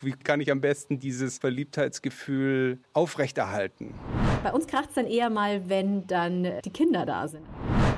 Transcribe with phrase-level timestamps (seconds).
[0.00, 3.94] Wie kann ich am besten dieses Verliebtheitsgefühl aufrechterhalten?
[4.42, 7.46] Bei uns kracht es dann eher mal, wenn dann die Kinder da sind.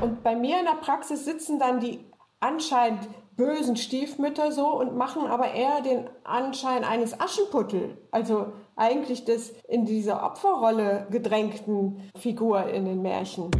[0.01, 1.99] Und bei mir in der Praxis sitzen dann die
[2.39, 7.99] anscheinend bösen Stiefmütter so und machen aber eher den Anschein eines Aschenputtel.
[8.13, 13.51] Also eigentlich des in dieser Opferrolle gedrängten Figur in den Märchen.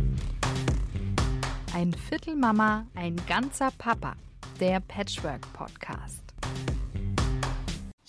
[1.75, 4.15] Ein Viertel Mama, ein ganzer Papa.
[4.61, 6.28] Der Patchwork Podcast.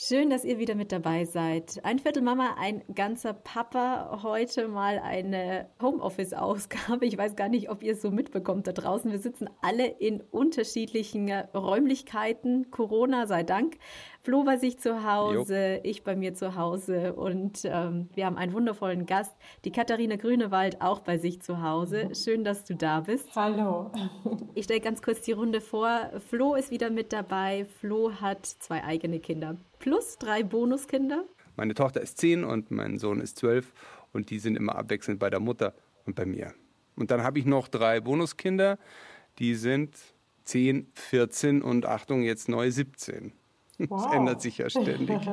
[0.02, 1.82] Schön, dass ihr wieder mit dabei seid.
[1.84, 4.22] Ein Viertel Mama, ein ganzer Papa.
[4.24, 7.06] Heute mal eine Homeoffice-Ausgabe.
[7.06, 9.12] Ich weiß gar nicht, ob ihr es so mitbekommt da draußen.
[9.12, 12.72] Wir sitzen alle in unterschiedlichen Räumlichkeiten.
[12.72, 13.78] Corona sei Dank.
[14.22, 15.80] Flo bei sich zu Hause, jo.
[15.84, 19.36] ich bei mir zu Hause und ähm, wir haben einen wundervollen Gast,
[19.66, 22.12] die Katharina Grünewald, auch bei sich zu Hause.
[22.16, 23.36] Schön, dass du da bist.
[23.36, 23.92] Hallo.
[24.56, 26.10] Ich stelle ganz kurz die Runde vor.
[26.30, 27.66] Flo ist wieder mit dabei.
[27.66, 31.26] Flo hat zwei eigene Kinder plus drei Bonuskinder.
[31.56, 33.74] Meine Tochter ist zehn und mein Sohn ist zwölf
[34.14, 35.74] und die sind immer abwechselnd bei der Mutter
[36.06, 36.54] und bei mir.
[36.96, 38.78] Und dann habe ich noch drei Bonuskinder,
[39.40, 39.96] die sind
[40.46, 43.32] 10, 14 und Achtung, jetzt neu 17.
[43.78, 44.04] Wow.
[44.04, 45.20] Das ändert sich ja ständig.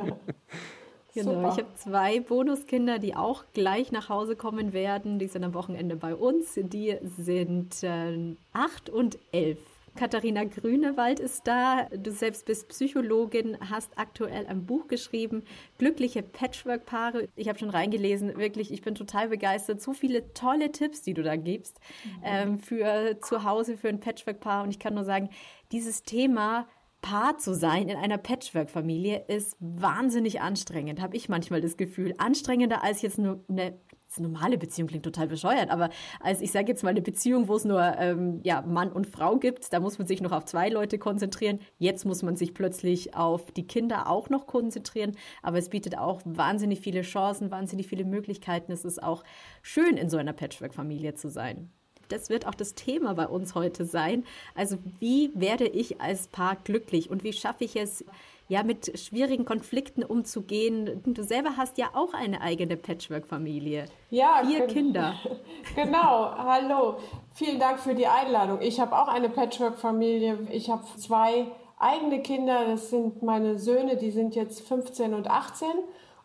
[1.14, 5.18] Genau, ich habe zwei Bonuskinder, die auch gleich nach Hause kommen werden.
[5.18, 6.60] Die sind am Wochenende bei uns.
[6.62, 9.58] Die sind äh, acht und elf.
[9.96, 11.88] Katharina Grünewald ist da.
[11.90, 15.42] Du selbst bist Psychologin, hast aktuell ein Buch geschrieben,
[15.78, 17.28] Glückliche Patchwork-Paare.
[17.34, 19.80] Ich habe schon reingelesen, wirklich, ich bin total begeistert.
[19.80, 22.22] So viele tolle Tipps, die du da gibst mhm.
[22.24, 24.62] ähm, für zu Hause, für ein Patchwork-Paar.
[24.62, 25.30] Und ich kann nur sagen,
[25.72, 26.68] dieses Thema
[27.02, 32.14] Paar zu sein in einer Patchwork-Familie ist wahnsinnig anstrengend, habe ich manchmal das Gefühl.
[32.18, 33.78] Anstrengender als jetzt nur eine
[34.18, 37.64] normale Beziehung klingt total bescheuert, aber als ich sage jetzt mal eine Beziehung, wo es
[37.64, 40.98] nur ähm, ja, Mann und Frau gibt, da muss man sich noch auf zwei Leute
[40.98, 41.60] konzentrieren.
[41.78, 46.20] Jetzt muss man sich plötzlich auf die Kinder auch noch konzentrieren, aber es bietet auch
[46.24, 48.72] wahnsinnig viele Chancen, wahnsinnig viele Möglichkeiten.
[48.72, 49.24] Es ist auch
[49.62, 51.70] schön, in so einer Patchwork-Familie zu sein
[52.08, 54.24] das wird auch das Thema bei uns heute sein.
[54.54, 58.04] Also wie werde ich als Paar glücklich und wie schaffe ich es,
[58.48, 61.02] ja, mit schwierigen Konflikten umzugehen?
[61.04, 63.86] Du selber hast ja auch eine eigene Patchwork-Familie.
[64.10, 65.14] Ja, vier Kinder.
[65.74, 66.96] Genau, hallo.
[67.34, 68.60] Vielen Dank für die Einladung.
[68.60, 70.46] Ich habe auch eine Patchwork-Familie.
[70.50, 71.48] Ich habe zwei
[71.78, 72.66] eigene Kinder.
[72.66, 75.68] Das sind meine Söhne, die sind jetzt 15 und 18.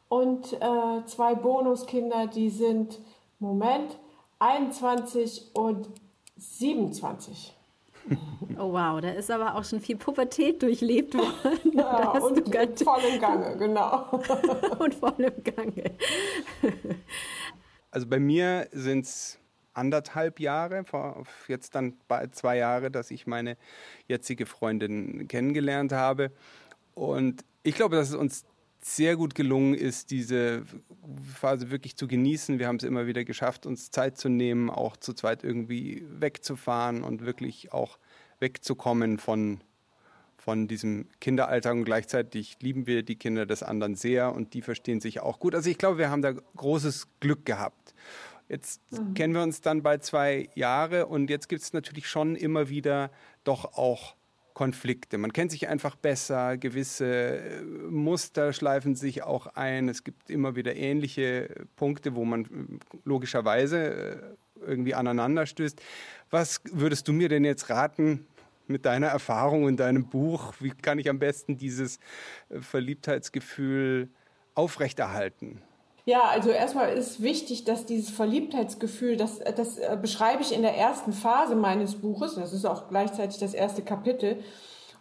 [0.10, 3.00] Und äh, zwei Bonuskinder, die sind,
[3.40, 3.98] Moment,
[4.40, 5.88] 21 und
[6.38, 7.54] 27.
[8.58, 11.72] Oh wow, da ist aber auch schon viel Pubertät durchlebt worden.
[11.74, 14.22] Ja, und voll im Gange, genau.
[14.80, 15.92] und voll im Gange.
[17.90, 19.40] Also bei mir sind es
[19.74, 20.84] anderthalb Jahre,
[21.48, 23.58] jetzt dann bald zwei Jahre, dass ich meine
[24.08, 26.32] jetzige Freundin kennengelernt habe.
[26.94, 28.46] Und ich glaube, dass es uns
[28.84, 30.64] sehr gut gelungen ist, diese
[31.36, 32.60] Phase wirklich zu genießen.
[32.60, 37.04] Wir haben es immer wieder geschafft, uns Zeit zu nehmen, auch zu zweit irgendwie wegzufahren
[37.04, 38.00] und wirklich auch
[38.40, 39.62] wegzukommen von,
[40.38, 41.74] von diesem Kinderalltag.
[41.74, 45.54] Und gleichzeitig lieben wir die Kinder des anderen sehr und die verstehen sich auch gut.
[45.54, 47.94] Also ich glaube, wir haben da großes Glück gehabt.
[48.50, 49.14] Jetzt mhm.
[49.14, 53.12] kennen wir uns dann bald zwei Jahre und jetzt gibt es natürlich schon immer wieder
[53.44, 54.16] doch auch
[54.54, 55.18] Konflikte.
[55.18, 59.90] Man kennt sich einfach besser, gewisse äh, Muster schleifen sich auch ein.
[59.90, 62.48] Es gibt immer wieder ähnliche Punkte, wo man äh,
[63.06, 64.18] logischerweise äh,
[64.66, 65.82] irgendwie aneinander stößt.
[66.30, 68.28] Was würdest du mir denn jetzt raten
[68.68, 70.54] mit deiner Erfahrung in deinem Buch?
[70.60, 72.00] Wie kann ich am besten dieses
[72.50, 74.10] Verliebtheitsgefühl
[74.54, 75.62] aufrechterhalten?
[76.06, 80.76] Ja, also erstmal ist wichtig, dass dieses Verliebtheitsgefühl, das, das äh, beschreibe ich in der
[80.76, 84.44] ersten Phase meines Buches, das ist auch gleichzeitig das erste Kapitel,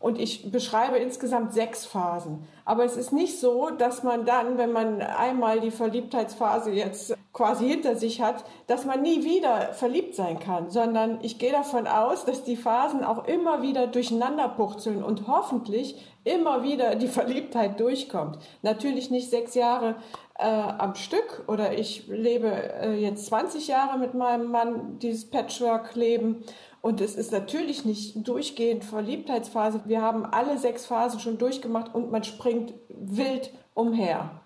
[0.00, 2.48] und ich beschreibe insgesamt sechs Phasen.
[2.64, 7.68] Aber es ist nicht so, dass man dann, wenn man einmal die Verliebtheitsphase jetzt quasi
[7.68, 12.24] hinter sich hat, dass man nie wieder verliebt sein kann, sondern ich gehe davon aus,
[12.24, 18.38] dass die Phasen auch immer wieder durcheinander puchzeln und hoffentlich immer wieder die Verliebtheit durchkommt.
[18.62, 19.96] Natürlich nicht sechs Jahre
[20.40, 26.44] äh, am Stück oder ich lebe äh, jetzt 20 Jahre mit meinem Mann dieses Patchwork-Leben
[26.80, 29.82] und es ist natürlich nicht durchgehend Verliebtheitsphase.
[29.84, 34.40] Wir haben alle sechs Phasen schon durchgemacht und man springt wild umher.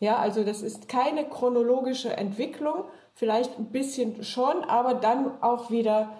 [0.00, 2.84] Ja, also das ist keine chronologische Entwicklung,
[3.14, 6.10] vielleicht ein bisschen schon, aber dann auch wieder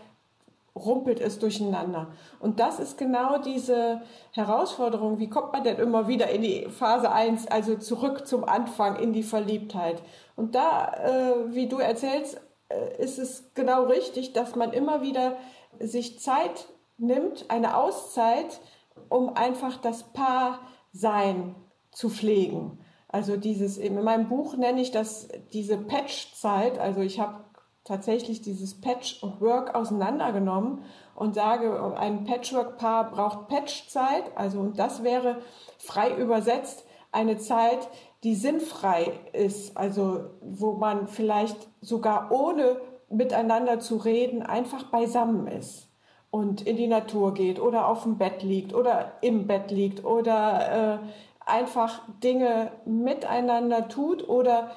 [0.74, 2.08] rumpelt es durcheinander.
[2.40, 5.18] Und das ist genau diese Herausforderung.
[5.18, 9.12] Wie kommt man denn immer wieder in die Phase 1, also zurück zum Anfang, in
[9.12, 10.02] die Verliebtheit?
[10.36, 15.36] Und da, äh, wie du erzählst, äh, ist es genau richtig, dass man immer wieder
[15.80, 16.66] sich Zeit
[16.96, 18.60] nimmt, eine Auszeit,
[19.08, 20.60] um einfach das Paar
[20.92, 21.54] sein
[21.90, 22.78] zu pflegen.
[23.08, 26.78] Also dieses, in meinem Buch nenne ich das diese Patch-Zeit.
[26.78, 27.44] Also ich habe
[27.88, 30.82] tatsächlich dieses Patch und Work auseinandergenommen
[31.14, 34.24] und sage, ein Patchwork-Paar braucht Patch-Zeit.
[34.36, 35.38] Also und das wäre
[35.78, 37.88] frei übersetzt eine Zeit,
[38.22, 39.76] die sinnfrei ist.
[39.76, 42.80] Also wo man vielleicht sogar ohne
[43.10, 45.88] miteinander zu reden einfach beisammen ist
[46.30, 51.00] und in die Natur geht oder auf dem Bett liegt oder im Bett liegt oder
[51.00, 54.70] äh, einfach Dinge miteinander tut oder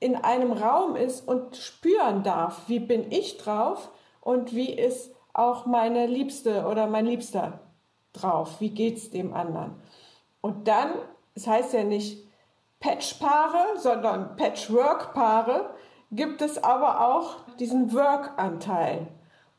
[0.00, 3.90] in einem Raum ist und spüren darf, wie bin ich drauf
[4.20, 7.60] und wie ist auch meine Liebste oder mein Liebster
[8.12, 9.74] drauf, wie geht es dem anderen.
[10.40, 10.90] Und dann,
[11.34, 12.26] es das heißt ja nicht
[12.80, 15.70] Patchpaare, sondern Patchwork-Paare,
[16.12, 19.08] gibt es aber auch diesen Work-Anteil.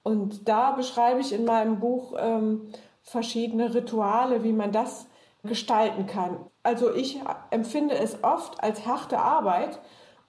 [0.03, 2.71] Und da beschreibe ich in meinem Buch ähm,
[3.03, 5.07] verschiedene Rituale, wie man das
[5.43, 6.45] gestalten kann.
[6.63, 7.19] Also ich
[7.51, 9.79] empfinde es oft als harte Arbeit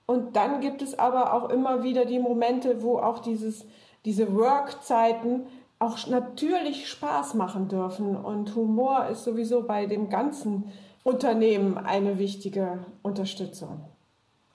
[0.08, 3.66] und dann gibt es aber auch immer wieder die Momente, wo auch dieses,
[4.06, 5.46] diese Work-Zeiten
[5.78, 10.72] auch natürlich Spaß machen dürfen und Humor ist sowieso bei dem ganzen
[11.04, 13.84] Unternehmen eine wichtige Unterstützung.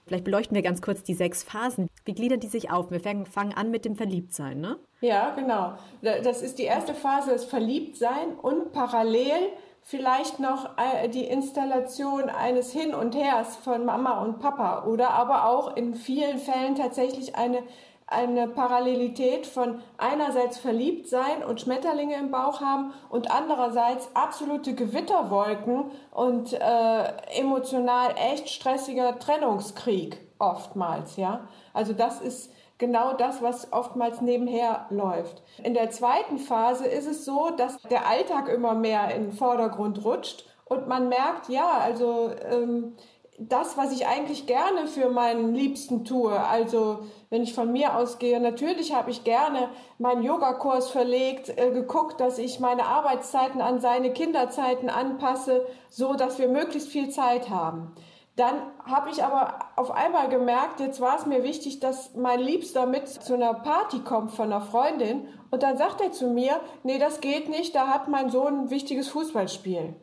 [0.07, 1.87] Vielleicht beleuchten wir ganz kurz die sechs Phasen.
[2.03, 2.89] Wie gliedern die sich auf?
[2.89, 4.77] Wir fangen an mit dem Verliebtsein, ne?
[5.01, 5.73] Ja, genau.
[6.01, 9.49] Das ist die erste Phase, das Verliebtsein und parallel
[9.83, 15.47] vielleicht noch äh, die Installation eines Hin und Hers von Mama und Papa oder aber
[15.49, 17.59] auch in vielen Fällen tatsächlich eine,
[18.07, 25.91] eine Parallelität von einerseits verliebt sein und Schmetterlinge im Bauch haben und andererseits absolute Gewitterwolken
[26.11, 27.03] und äh,
[27.37, 31.47] emotional echt stressiger Trennungskrieg oftmals, ja.
[31.73, 32.51] Also das ist
[32.83, 35.41] genau das, was oftmals nebenher läuft.
[35.63, 40.03] In der zweiten Phase ist es so, dass der Alltag immer mehr in den Vordergrund
[40.03, 42.97] rutscht und man merkt, ja, also ähm,
[43.39, 46.99] das, was ich eigentlich gerne für meinen Liebsten tue, also
[47.29, 52.37] wenn ich von mir ausgehe, natürlich habe ich gerne meinen Yogakurs verlegt, äh, geguckt, dass
[52.37, 57.93] ich meine Arbeitszeiten an seine Kinderzeiten anpasse, so dass wir möglichst viel Zeit haben.
[58.35, 62.87] Dann habe ich aber auf einmal gemerkt, jetzt war es mir wichtig, dass mein Liebster
[62.87, 65.27] mit zu einer Party kommt von einer Freundin.
[65.51, 68.69] Und dann sagt er zu mir, nee, das geht nicht, da hat mein Sohn ein
[68.71, 69.95] wichtiges Fußballspiel.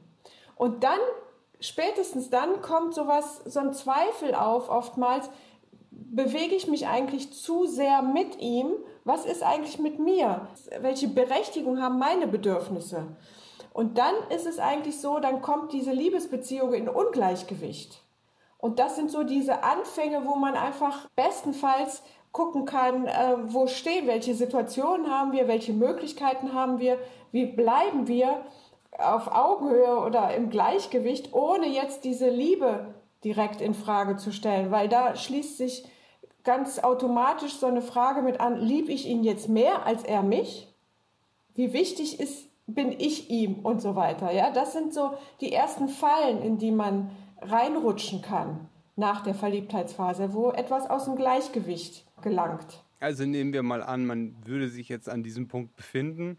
[0.54, 1.00] Und dann,
[1.58, 5.28] spätestens dann kommt sowas, so ein Zweifel auf, oftmals,
[5.90, 8.74] bewege ich mich eigentlich zu sehr mit ihm?
[9.04, 10.46] Was ist eigentlich mit mir?
[10.80, 13.08] Welche Berechtigung haben meine Bedürfnisse?
[13.72, 18.02] Und dann ist es eigentlich so, dann kommt diese Liebesbeziehung in Ungleichgewicht.
[18.60, 22.02] Und das sind so diese Anfänge, wo man einfach bestenfalls
[22.32, 26.98] gucken kann, äh, wo stehen, welche Situationen haben wir, welche Möglichkeiten haben wir,
[27.32, 28.44] wie bleiben wir
[28.98, 34.88] auf Augenhöhe oder im Gleichgewicht, ohne jetzt diese Liebe direkt in Frage zu stellen, weil
[34.88, 35.84] da schließt sich
[36.44, 40.68] ganz automatisch so eine Frage mit an, liebe ich ihn jetzt mehr als er mich?
[41.54, 44.50] Wie wichtig ist, bin ich ihm und so weiter, ja?
[44.50, 45.10] Das sind so
[45.40, 47.10] die ersten Fallen, in die man
[47.42, 52.84] reinrutschen kann nach der Verliebtheitsphase, wo etwas aus dem Gleichgewicht gelangt.
[53.00, 56.38] Also nehmen wir mal an, man würde sich jetzt an diesem Punkt befinden.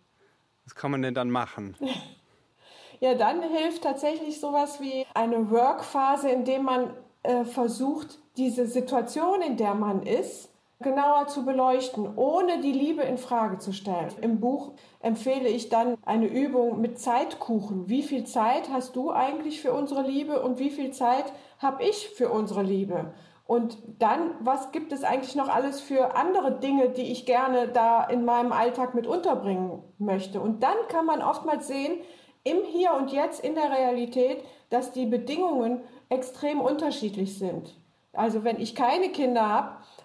[0.63, 1.75] Was kann man denn dann machen?
[3.03, 6.93] Ja, dann hilft tatsächlich sowas wie eine Work-Phase, in dem man
[7.23, 10.50] äh, versucht, diese Situation, in der man ist,
[10.81, 14.09] genauer zu beleuchten, ohne die Liebe in Frage zu stellen.
[14.21, 17.89] Im Buch empfehle ich dann eine Übung mit Zeitkuchen.
[17.89, 22.09] Wie viel Zeit hast du eigentlich für unsere Liebe und wie viel Zeit habe ich
[22.09, 23.13] für unsere Liebe?
[23.45, 28.03] Und dann, was gibt es eigentlich noch alles für andere Dinge, die ich gerne da
[28.03, 30.39] in meinem Alltag mit unterbringen möchte?
[30.39, 31.99] Und dann kann man oftmals sehen,
[32.43, 37.75] im Hier und Jetzt, in der Realität, dass die Bedingungen extrem unterschiedlich sind.
[38.13, 39.47] Also wenn ich keine Kinder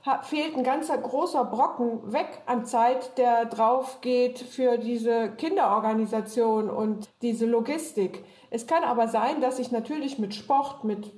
[0.04, 6.70] habe, fehlt ein ganzer großer Brocken weg an Zeit, der drauf geht für diese Kinderorganisation
[6.70, 8.24] und diese Logistik.
[8.50, 11.12] Es kann aber sein, dass ich natürlich mit Sport, mit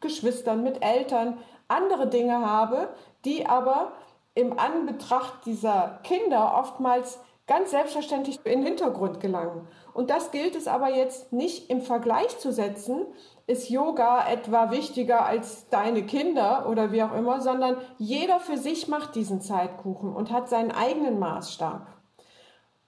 [0.00, 2.90] Geschwistern, mit Eltern andere Dinge habe,
[3.24, 3.92] die aber
[4.34, 9.68] im Anbetracht dieser Kinder oftmals ganz selbstverständlich in den Hintergrund gelangen.
[9.92, 13.06] Und das gilt es aber jetzt nicht im Vergleich zu setzen,
[13.46, 18.88] ist Yoga etwa wichtiger als deine Kinder oder wie auch immer, sondern jeder für sich
[18.88, 21.86] macht diesen Zeitkuchen und hat seinen eigenen Maßstab.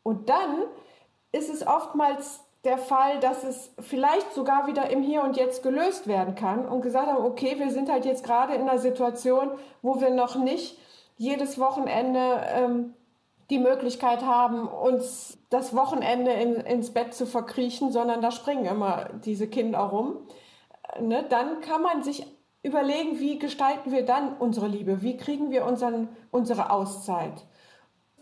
[0.03, 0.65] Und dann
[1.33, 6.07] ist es oftmals der Fall, dass es vielleicht sogar wieder im Hier und Jetzt gelöst
[6.07, 9.51] werden kann und gesagt haben, okay, wir sind halt jetzt gerade in einer Situation,
[9.83, 10.79] wo wir noch nicht
[11.17, 12.95] jedes Wochenende ähm,
[13.51, 19.11] die Möglichkeit haben, uns das Wochenende in, ins Bett zu verkriechen, sondern da springen immer
[19.25, 20.17] diese Kinder rum
[21.01, 22.27] ne, dann kann man sich
[22.63, 27.45] überlegen, wie gestalten wir dann unsere Liebe, wie kriegen wir unseren, unsere Auszeit.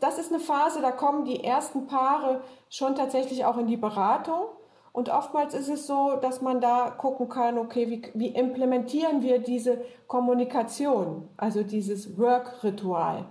[0.00, 4.46] Das ist eine Phase, da kommen die ersten Paare schon tatsächlich auch in die Beratung.
[4.92, 9.38] Und oftmals ist es so, dass man da gucken kann, okay, wie, wie implementieren wir
[9.38, 13.26] diese Kommunikation, also dieses Work-Ritual.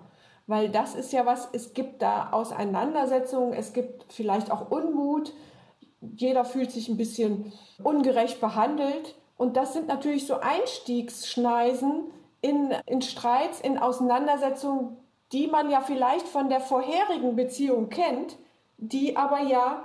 [0.46, 5.32] Weil das ist ja was, es gibt da Auseinandersetzungen, es gibt vielleicht auch Unmut,
[6.02, 9.16] jeder fühlt sich ein bisschen ungerecht behandelt.
[9.44, 12.06] Und das sind natürlich so Einstiegsschneisen
[12.40, 14.96] in, in Streits, in Auseinandersetzungen,
[15.34, 18.38] die man ja vielleicht von der vorherigen Beziehung kennt,
[18.78, 19.84] die aber ja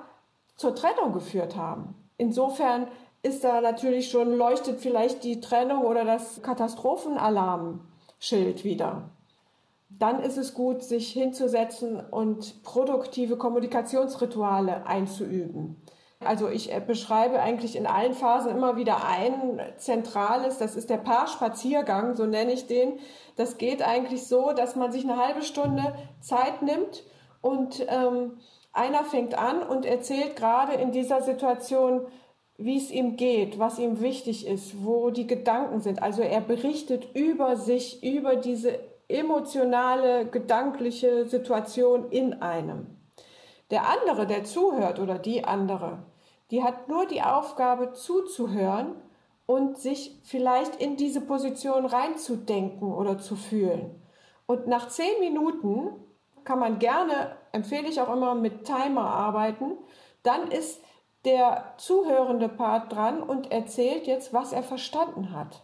[0.55, 1.97] zur Trennung geführt haben.
[2.19, 2.87] Insofern
[3.25, 9.11] ist da natürlich schon, leuchtet vielleicht die Trennung oder das Katastrophenalarmschild wieder.
[9.89, 15.83] Dann ist es gut, sich hinzusetzen und produktive Kommunikationsrituale einzuüben.
[16.21, 20.97] Also ich äh, beschreibe eigentlich in allen Phasen immer wieder ein zentrales, das ist der
[20.97, 22.99] Paarspaziergang, so nenne ich den.
[23.37, 27.05] Das geht eigentlich so, dass man sich eine halbe Stunde Zeit nimmt
[27.41, 28.39] und ähm,
[28.73, 32.07] einer fängt an und erzählt gerade in dieser Situation,
[32.57, 36.03] wie es ihm geht, was ihm wichtig ist, wo die Gedanken sind.
[36.03, 42.98] Also er berichtet über sich, über diese emotionale, gedankliche Situation in einem.
[43.71, 45.99] Der andere, der zuhört oder die andere,
[46.51, 48.95] die hat nur die Aufgabe zuzuhören
[49.47, 54.03] und sich vielleicht in diese Position reinzudenken oder zu fühlen.
[54.47, 55.91] Und nach zehn Minuten
[56.45, 59.77] kann man gerne, empfehle ich auch immer, mit Timer arbeiten.
[60.23, 60.81] Dann ist
[61.25, 65.63] der zuhörende Part dran und erzählt jetzt, was er verstanden hat.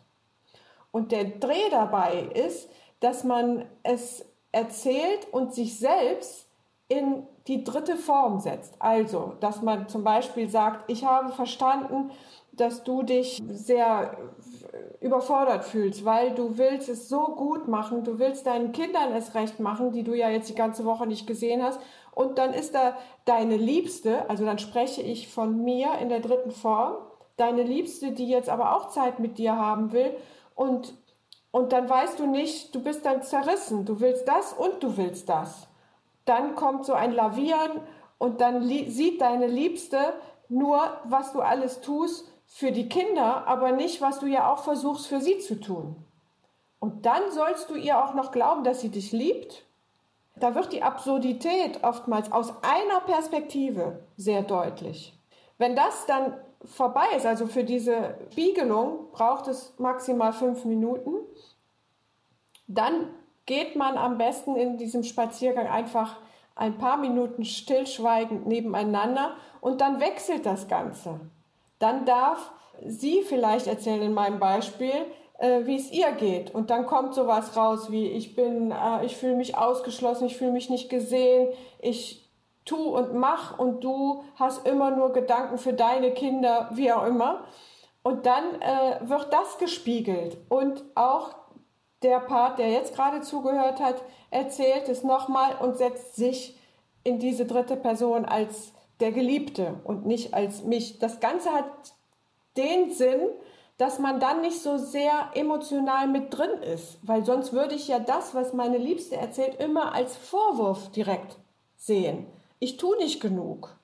[0.90, 2.68] Und der Dreh dabei ist,
[3.00, 6.48] dass man es erzählt und sich selbst
[6.88, 8.74] in die dritte Form setzt.
[8.78, 12.10] Also, dass man zum Beispiel sagt, ich habe verstanden,
[12.52, 14.16] dass du dich sehr
[15.00, 19.60] überfordert fühlst, weil du willst es so gut machen, du willst deinen Kindern es recht
[19.60, 21.80] machen, die du ja jetzt die ganze Woche nicht gesehen hast.
[22.12, 26.52] Und dann ist da deine Liebste, also dann spreche ich von mir in der dritten
[26.52, 26.94] Form,
[27.36, 30.16] deine Liebste, die jetzt aber auch Zeit mit dir haben will.
[30.54, 30.94] Und,
[31.50, 35.28] und dann weißt du nicht, du bist dann zerrissen, du willst das und du willst
[35.28, 35.68] das
[36.24, 37.80] dann kommt so ein Lavieren
[38.18, 40.14] und dann sieht deine Liebste
[40.48, 45.06] nur, was du alles tust für die Kinder, aber nicht, was du ja auch versuchst
[45.06, 45.96] für sie zu tun.
[46.78, 49.64] Und dann sollst du ihr auch noch glauben, dass sie dich liebt.
[50.36, 55.18] Da wird die Absurdität oftmals aus einer Perspektive sehr deutlich.
[55.58, 61.14] Wenn das dann vorbei ist, also für diese Spiegelung braucht es maximal fünf Minuten,
[62.66, 63.08] dann
[63.46, 66.16] geht man am besten in diesem Spaziergang einfach
[66.54, 71.20] ein paar Minuten stillschweigend nebeneinander und dann wechselt das Ganze.
[71.78, 72.52] Dann darf
[72.86, 74.92] sie vielleicht erzählen in meinem Beispiel,
[75.38, 76.54] äh, wie es ihr geht.
[76.54, 80.52] Und dann kommt sowas raus wie, ich bin, äh, ich fühle mich ausgeschlossen, ich fühle
[80.52, 81.48] mich nicht gesehen,
[81.80, 82.24] ich
[82.64, 87.44] tu und mach und du hast immer nur Gedanken für deine Kinder, wie auch immer.
[88.02, 91.34] Und dann äh, wird das gespiegelt und auch
[92.02, 96.58] der Part, der jetzt gerade zugehört hat, erzählt es nochmal und setzt sich
[97.02, 100.98] in diese dritte Person als der Geliebte und nicht als mich.
[100.98, 101.94] Das Ganze hat
[102.56, 103.20] den Sinn,
[103.76, 107.98] dass man dann nicht so sehr emotional mit drin ist, weil sonst würde ich ja
[107.98, 111.36] das, was meine Liebste erzählt, immer als Vorwurf direkt
[111.76, 112.26] sehen.
[112.60, 113.76] Ich tue nicht genug.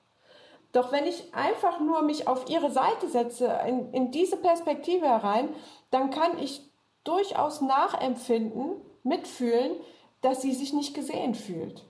[0.71, 5.49] Doch wenn ich einfach nur mich auf ihre Seite setze, in, in diese Perspektive herein,
[5.89, 6.70] dann kann ich
[7.03, 9.75] durchaus nachempfinden, mitfühlen,
[10.21, 11.83] dass sie sich nicht gesehen fühlt,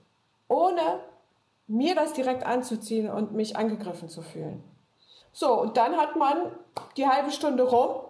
[0.48, 1.00] ohne
[1.66, 4.62] mir das direkt anzuziehen und mich angegriffen zu fühlen.
[5.32, 6.52] So, und dann hat man
[6.96, 8.02] die halbe Stunde rum.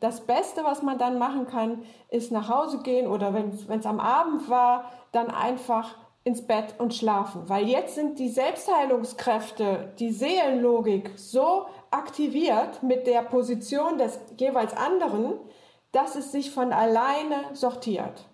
[0.00, 4.00] Das Beste, was man dann machen kann, ist nach Hause gehen oder wenn es am
[4.00, 7.48] Abend war, dann einfach ins Bett und schlafen.
[7.48, 15.34] Weil jetzt sind die Selbstheilungskräfte, die Seelenlogik so aktiviert mit der Position des jeweils anderen,
[15.96, 18.26] dass es sich von alleine sortiert.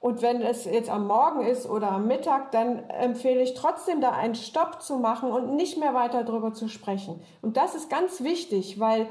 [0.00, 4.10] Und wenn es jetzt am Morgen ist oder am Mittag, dann empfehle ich trotzdem da
[4.10, 7.22] einen Stopp zu machen und nicht mehr weiter darüber zu sprechen.
[7.40, 9.08] Und das ist ganz wichtig, weil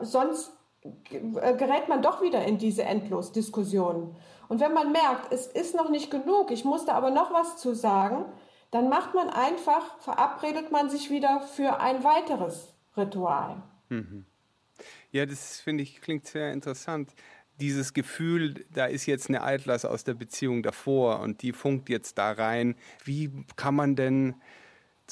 [0.00, 0.50] sonst
[1.10, 4.16] gerät man doch wieder in diese Endlosdiskussionen.
[4.48, 7.58] Und wenn man merkt, es ist noch nicht genug, ich muss da aber noch was
[7.58, 8.24] zu sagen,
[8.72, 13.62] dann macht man einfach, verabredet man sich wieder für ein weiteres Ritual.
[13.90, 14.26] Mhm.
[15.12, 17.14] Ja, das finde ich klingt sehr interessant.
[17.60, 22.18] Dieses Gefühl, da ist jetzt eine Altlass aus der Beziehung davor und die funkt jetzt
[22.18, 22.74] da rein.
[23.04, 24.34] Wie kann man denn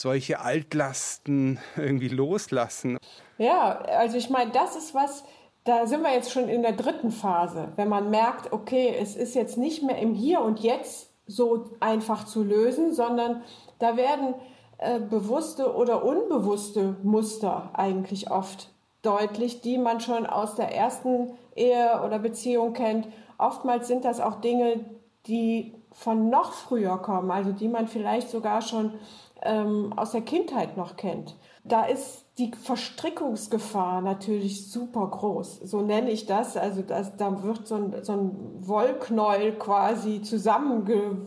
[0.00, 2.98] solche Altlasten irgendwie loslassen.
[3.38, 5.24] Ja, also ich meine, das ist was,
[5.64, 9.34] da sind wir jetzt schon in der dritten Phase, wenn man merkt, okay, es ist
[9.34, 13.42] jetzt nicht mehr im Hier und Jetzt so einfach zu lösen, sondern
[13.78, 14.34] da werden
[14.78, 18.70] äh, bewusste oder unbewusste Muster eigentlich oft
[19.02, 23.08] deutlich, die man schon aus der ersten Ehe oder Beziehung kennt.
[23.38, 24.84] Oftmals sind das auch Dinge,
[25.26, 28.94] die von noch früher kommen, also die man vielleicht sogar schon
[29.42, 31.36] ähm, aus der Kindheit noch kennt.
[31.64, 35.60] Da ist die Verstrickungsgefahr natürlich super groß.
[35.64, 36.56] So nenne ich das.
[36.56, 41.26] Also das, da wird so ein, so ein Wollknäuel quasi zusammen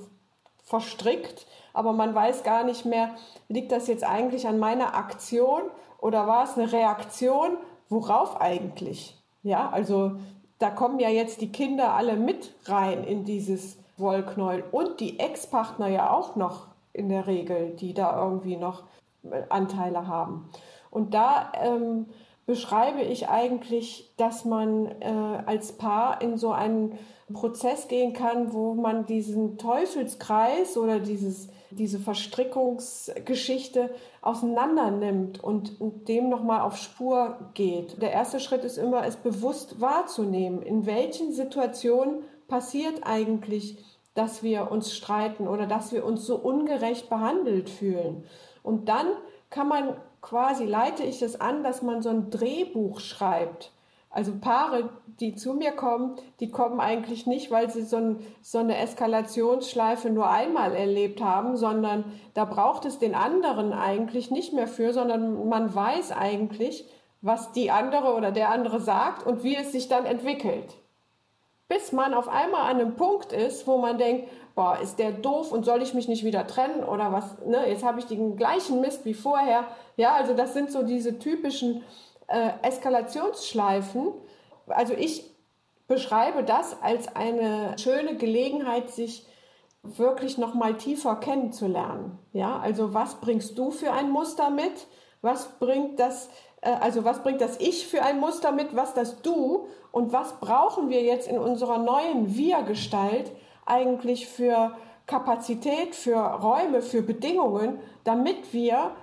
[0.63, 3.15] verstrickt, aber man weiß gar nicht mehr,
[3.47, 5.63] liegt das jetzt eigentlich an meiner Aktion
[6.03, 7.57] oder war es eine Reaktion?
[7.87, 9.17] Worauf eigentlich?
[9.41, 10.17] Ja, also
[10.59, 15.87] da kommen ja jetzt die Kinder alle mit rein in dieses Wollknäuel und die Ex-Partner
[15.87, 18.83] ja auch noch in der Regel, die da irgendwie noch
[19.47, 20.49] Anteile haben.
[20.91, 22.07] Und da ähm,
[22.45, 26.99] beschreibe ich eigentlich, dass man äh, als Paar in so einen
[27.33, 33.89] Prozess gehen kann, wo man diesen Teufelskreis oder dieses, diese Verstrickungsgeschichte
[34.21, 38.01] auseinander nimmt und, dem nochmal auf Spur geht.
[38.01, 44.71] Der erste Schritt ist immer, es bewusst wahrzunehmen, in welchen Situationen passiert eigentlich, dass wir
[44.71, 48.23] uns streiten oder dass wir uns so ungerecht behandelt fühlen.
[48.61, 49.07] Und dann
[49.49, 53.72] kann man quasi, leite ich es an, dass man so ein Drehbuch schreibt.
[54.13, 54.89] Also Paare,
[55.19, 60.11] die zu mir kommen, die kommen eigentlich nicht, weil sie so, ein, so, eine Eskalationsschleife
[60.11, 62.05] nur einmal erlebt haben, sondern
[62.35, 66.87] da braucht es den anderen eigentlich nicht mehr für, sondern man weiß eigentlich,
[67.21, 70.75] was die andere oder der andere sagt und wie es sich dann entwickelt.
[71.67, 75.51] Bis man auf einmal an einem Punkt ist, wo man denkt, boah, ist der doof
[75.51, 78.79] und soll ich mich nicht wieder trennen oder was, ne, jetzt habe ich den gleichen
[78.79, 79.65] Mist wie vorher.
[79.97, 81.81] Ja, also das sind so diese typischen
[82.33, 84.11] äh, Eskalationsschleifen.
[84.67, 85.23] Also ich
[85.87, 89.27] beschreibe das als eine schöne Gelegenheit, sich
[89.83, 92.17] wirklich noch mal tiefer kennenzulernen.
[92.31, 94.87] Ja, also was bringst du für ein Muster mit?
[95.21, 96.29] Was bringt das,
[96.61, 98.75] äh, also was bringt das Ich für ein Muster mit?
[98.75, 99.67] Was das Du?
[99.91, 103.31] Und was brauchen wir jetzt in unserer neuen Wir-Gestalt,
[103.65, 108.95] eigentlich für Kapazität, für Räume, für Bedingungen, damit wir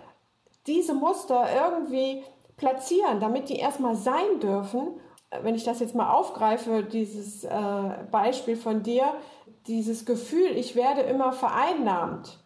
[0.66, 2.24] diese Muster irgendwie
[2.60, 5.00] platzieren, damit die erstmal sein dürfen.
[5.42, 7.50] Wenn ich das jetzt mal aufgreife, dieses äh,
[8.10, 9.14] Beispiel von dir,
[9.66, 12.38] dieses Gefühl, ich werde immer vereinnahmt.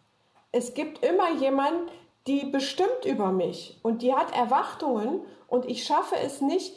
[0.51, 1.91] Es gibt immer jemanden,
[2.27, 6.75] die bestimmt über mich und die hat Erwartungen und ich schaffe es nicht,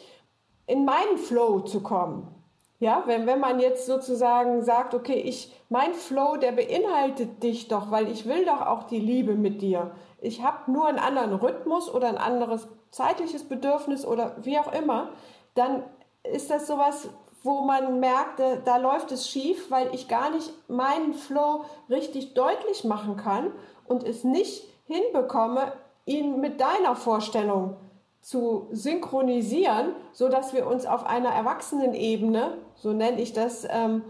[0.67, 2.35] in meinen Flow zu kommen.
[2.81, 7.91] Ja, wenn, wenn man jetzt sozusagen sagt, okay, ich, mein Flow, der beinhaltet dich doch,
[7.91, 9.93] weil ich will doch auch die Liebe mit dir.
[10.21, 15.11] Ich habe nur einen anderen Rhythmus oder ein anderes zeitliches Bedürfnis oder wie auch immer,
[15.55, 15.83] dann
[16.23, 17.09] ist das sowas,
[17.43, 22.35] wo man merkt, da, da läuft es schief, weil ich gar nicht meinen Flow richtig
[22.35, 23.53] deutlich machen kann
[23.87, 25.73] und es nicht hinbekomme,
[26.05, 27.77] ihn mit deiner Vorstellung
[28.21, 34.03] zu synchronisieren, so dass wir uns auf einer Erwachsenenebene, so nenne ich das, ähm,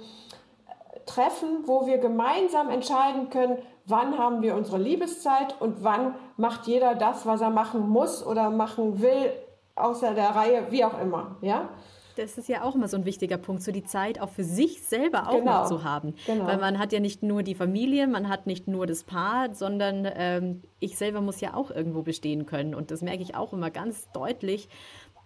[1.06, 6.94] treffen, wo wir gemeinsam entscheiden können, wann haben wir unsere Liebeszeit und wann macht jeder
[6.94, 9.32] das, was er machen muss oder machen will,
[9.74, 11.68] außer der Reihe, wie auch immer, ja?
[12.16, 14.82] Das ist ja auch immer so ein wichtiger Punkt, so die Zeit auch für sich
[14.82, 15.60] selber auch genau.
[15.60, 16.14] noch zu haben.
[16.26, 16.46] Genau.
[16.46, 20.04] Weil man hat ja nicht nur die Familie, man hat nicht nur das Paar, sondern
[20.16, 22.74] ähm, ich selber muss ja auch irgendwo bestehen können.
[22.74, 24.68] Und das merke ich auch immer ganz deutlich,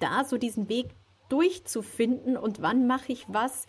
[0.00, 0.90] da so diesen Weg
[1.30, 3.64] durchzufinden und wann mache ich was,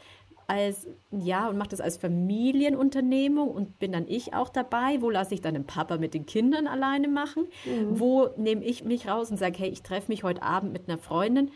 [0.48, 5.02] als, ja, und mache das als Familienunternehmung und bin dann ich auch dabei.
[5.02, 7.48] Wo lasse ich dann den Papa mit den Kindern alleine machen?
[7.66, 8.00] Mhm.
[8.00, 10.98] Wo nehme ich mich raus und sage, hey, ich treffe mich heute Abend mit einer
[10.98, 11.52] Freundin?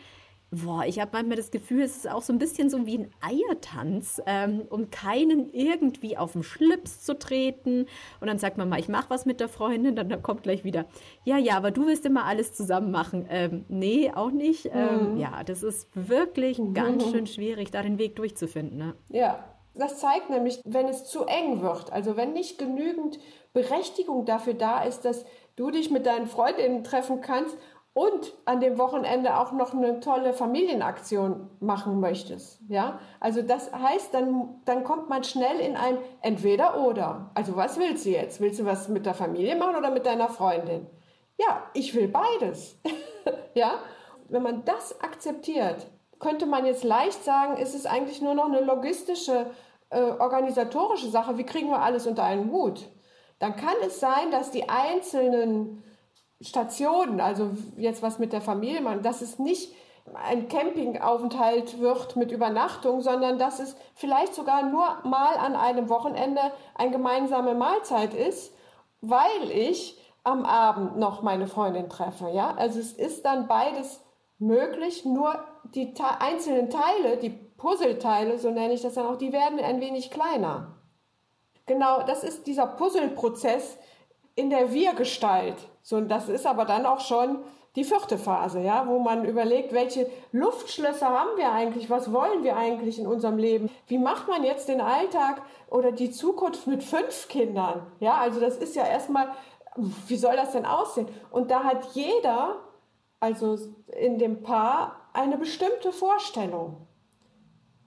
[0.50, 3.12] Boah, ich habe manchmal das Gefühl, es ist auch so ein bisschen so wie ein
[3.20, 7.86] Eiertanz, ähm, um keinen irgendwie auf den Schlips zu treten.
[8.22, 10.64] Und dann sagt man mal, ich mache was mit der Freundin, dann, dann, kommt gleich
[10.64, 10.86] wieder,
[11.26, 13.28] ja, ja, aber du willst immer alles zusammen machen.
[13.30, 14.70] Ähm, nee, auch nicht.
[14.74, 15.18] Ähm, mhm.
[15.18, 16.74] ja, das ist wirklich mhm.
[16.74, 18.78] ganz schön schwierig, da den Weg durchzufinden.
[18.78, 18.94] Ne?
[19.10, 19.44] Ja,
[19.76, 23.20] das zeigt nämlich, wenn es zu eng wird, also wenn nicht genügend
[23.54, 25.26] Berechtigung dafür da ist, dass
[25.58, 27.58] du dich mit deinen Freundinnen treffen kannst
[27.98, 32.60] und an dem Wochenende auch noch eine tolle Familienaktion machen möchtest.
[32.70, 37.32] Ja, also das heißt, dann, dann kommt man schnell in ein Entweder oder.
[37.34, 38.40] Also was willst du jetzt?
[38.40, 40.86] Willst du was mit der Familie machen oder mit deiner Freundin?
[41.40, 42.80] Ja, ich will beides.
[43.56, 43.80] ja,
[44.30, 45.88] wenn man das akzeptiert,
[46.20, 49.48] könnte man jetzt leicht sagen, ist es eigentlich nur noch eine logistische,
[49.90, 51.40] äh, organisatorische Sache.
[51.40, 52.88] Wie kriegen wir alles unter einen Hut?
[53.40, 55.84] dann kann es sein, dass die einzelnen
[56.42, 59.74] Stationen, also jetzt was mit der Familie machen, dass es nicht
[60.14, 66.42] ein Campingaufenthalt wird mit Übernachtung, sondern dass es vielleicht sogar nur mal an einem Wochenende
[66.76, 68.54] eine gemeinsame Mahlzeit ist,
[69.02, 72.30] weil ich am Abend noch meine Freundin treffe.
[72.30, 72.54] Ja?
[72.56, 74.02] Also es ist dann beides
[74.40, 75.44] möglich, nur
[75.76, 80.12] die einzelnen Teile, die Puzzleteile, so nenne ich das dann auch, die werden ein wenig
[80.12, 80.76] kleiner.
[81.66, 83.78] Genau, das ist dieser Puzzleprozess
[84.38, 85.56] in der Wir-Gestalt.
[85.82, 87.40] So, das ist aber dann auch schon
[87.76, 92.56] die vierte Phase, ja, wo man überlegt, welche Luftschlösser haben wir eigentlich, was wollen wir
[92.56, 93.70] eigentlich in unserem Leben?
[93.88, 97.86] Wie macht man jetzt den Alltag oder die Zukunft mit fünf Kindern?
[98.00, 99.28] Ja, also das ist ja erstmal,
[99.76, 101.08] wie soll das denn aussehen?
[101.32, 102.58] Und da hat jeder,
[103.20, 103.58] also
[104.00, 106.88] in dem Paar, eine bestimmte Vorstellung.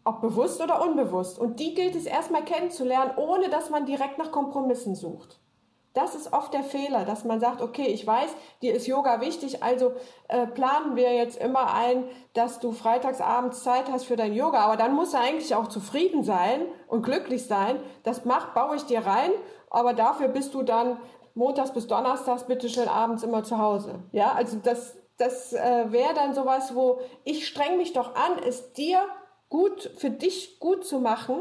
[0.05, 1.39] Ob bewusst oder unbewusst.
[1.39, 5.41] Und die gilt es erstmal kennenzulernen, ohne dass man direkt nach Kompromissen sucht.
[5.93, 8.31] Das ist oft der Fehler, dass man sagt, okay, ich weiß,
[8.63, 9.93] dir ist Yoga wichtig, also
[10.29, 14.77] äh, planen wir jetzt immer ein, dass du freitagsabends Zeit hast für dein Yoga, aber
[14.77, 17.81] dann musst du eigentlich auch zufrieden sein und glücklich sein.
[18.05, 19.33] Das macht, baue ich dir rein,
[19.69, 20.97] aber dafür bist du dann
[21.35, 24.01] montags bis donnerstags bitte schön abends immer zu Hause.
[24.13, 28.73] Ja, also das, das äh, wäre dann sowas, wo ich streng mich doch an, es
[28.75, 29.01] dir
[29.49, 31.37] gut, für dich gut zu machen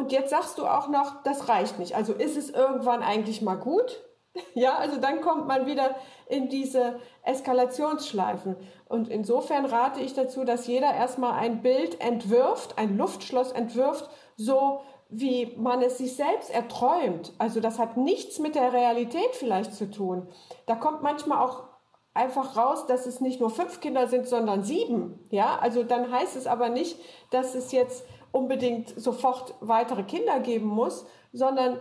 [0.00, 1.94] und jetzt sagst du auch noch, das reicht nicht.
[1.94, 4.02] Also ist es irgendwann eigentlich mal gut?
[4.54, 5.96] Ja, also dann kommt man wieder
[6.28, 8.54] in diese Eskalationsschleifen.
[8.88, 14.82] Und insofern rate ich dazu, dass jeder erstmal ein Bild entwirft, ein Luftschloss entwirft, so
[15.08, 17.32] wie man es sich selbst erträumt.
[17.38, 20.28] Also das hat nichts mit der Realität vielleicht zu tun.
[20.66, 21.64] Da kommt manchmal auch
[22.14, 25.18] einfach raus, dass es nicht nur fünf Kinder sind, sondern sieben.
[25.30, 30.66] Ja, also dann heißt es aber nicht, dass es jetzt unbedingt sofort weitere Kinder geben
[30.66, 31.80] muss, sondern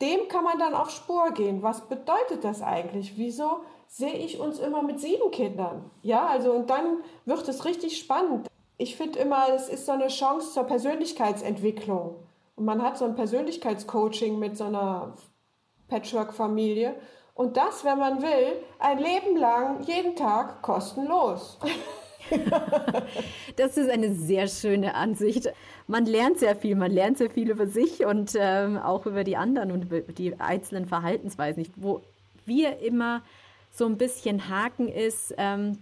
[0.00, 1.62] dem kann man dann auf Spur gehen.
[1.62, 3.16] Was bedeutet das eigentlich?
[3.16, 5.90] Wieso sehe ich uns immer mit sieben Kindern?
[6.02, 8.48] Ja, also und dann wird es richtig spannend.
[8.76, 12.16] Ich finde immer, es ist so eine Chance zur Persönlichkeitsentwicklung.
[12.56, 15.14] Und man hat so ein Persönlichkeitscoaching mit so einer
[15.88, 16.96] Patchwork-Familie.
[17.34, 21.58] Und das, wenn man will, ein Leben lang, jeden Tag kostenlos.
[23.56, 25.52] das ist eine sehr schöne Ansicht.
[25.86, 29.36] Man lernt sehr viel, man lernt sehr viel über sich und ähm, auch über die
[29.36, 31.66] anderen und über die einzelnen Verhaltensweisen.
[31.76, 32.02] Wo
[32.46, 33.22] wir immer
[33.70, 35.78] so ein bisschen haken ist, ähm,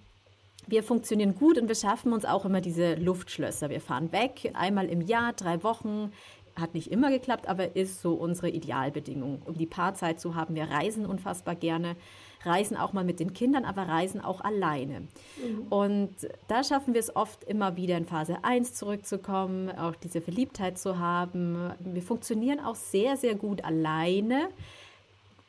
[0.66, 3.68] wir funktionieren gut und wir schaffen uns auch immer diese Luftschlösser.
[3.68, 6.12] Wir fahren weg, einmal im Jahr, drei Wochen.
[6.54, 9.42] Hat nicht immer geklappt, aber ist so unsere Idealbedingung.
[9.44, 11.96] Um die Paarzeit zu haben, wir reisen unfassbar gerne
[12.44, 15.00] reisen auch mal mit den Kindern, aber reisen auch alleine.
[15.00, 15.66] Mhm.
[15.70, 16.14] Und
[16.48, 20.98] da schaffen wir es oft immer wieder in Phase 1 zurückzukommen, auch diese Verliebtheit zu
[20.98, 21.72] haben.
[21.80, 24.48] Wir funktionieren auch sehr, sehr gut alleine.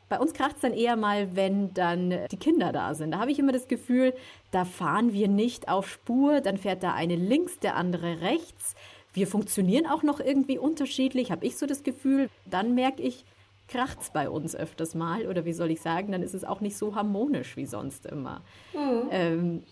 [0.09, 3.11] Bei uns kracht es dann eher mal, wenn dann die Kinder da sind.
[3.11, 4.13] Da habe ich immer das Gefühl,
[4.51, 8.75] da fahren wir nicht auf Spur, dann fährt da eine links, der andere rechts.
[9.13, 12.29] Wir funktionieren auch noch irgendwie unterschiedlich, habe ich so das Gefühl.
[12.45, 13.25] Dann merke ich,
[13.67, 16.61] kracht es bei uns öfters mal oder wie soll ich sagen, dann ist es auch
[16.61, 18.41] nicht so harmonisch wie sonst immer.
[18.73, 19.07] Mhm.
[19.11, 19.63] Ähm,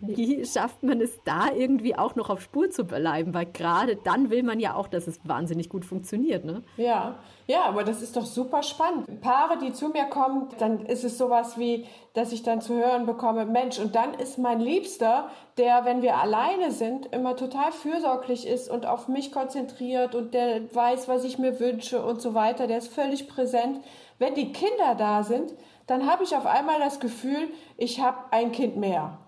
[0.00, 3.34] wie schafft man es da irgendwie auch noch auf Spur zu bleiben?
[3.34, 6.44] Weil gerade dann will man ja auch, dass es wahnsinnig gut funktioniert.
[6.44, 6.62] Ne?
[6.76, 9.20] Ja, ja, aber das ist doch super spannend.
[9.20, 13.06] Paare, die zu mir kommen, dann ist es sowas wie, dass ich dann zu hören
[13.06, 18.46] bekomme, Mensch, und dann ist mein Liebster, der, wenn wir alleine sind, immer total fürsorglich
[18.46, 22.66] ist und auf mich konzentriert und der weiß, was ich mir wünsche und so weiter,
[22.66, 23.80] der ist völlig präsent.
[24.18, 25.52] Wenn die Kinder da sind,
[25.86, 29.18] dann habe ich auf einmal das Gefühl, ich habe ein Kind mehr.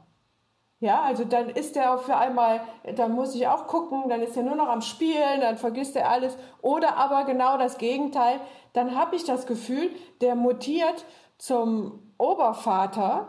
[0.82, 2.60] Ja, also dann ist er für einmal,
[2.96, 6.10] dann muss ich auch gucken, dann ist er nur noch am Spielen, dann vergisst er
[6.10, 6.36] alles.
[6.60, 8.40] Oder aber genau das Gegenteil,
[8.72, 9.90] dann habe ich das Gefühl,
[10.20, 11.04] der mutiert
[11.38, 13.28] zum Obervater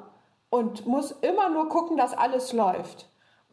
[0.49, 3.07] und muss immer nur gucken, dass alles läuft.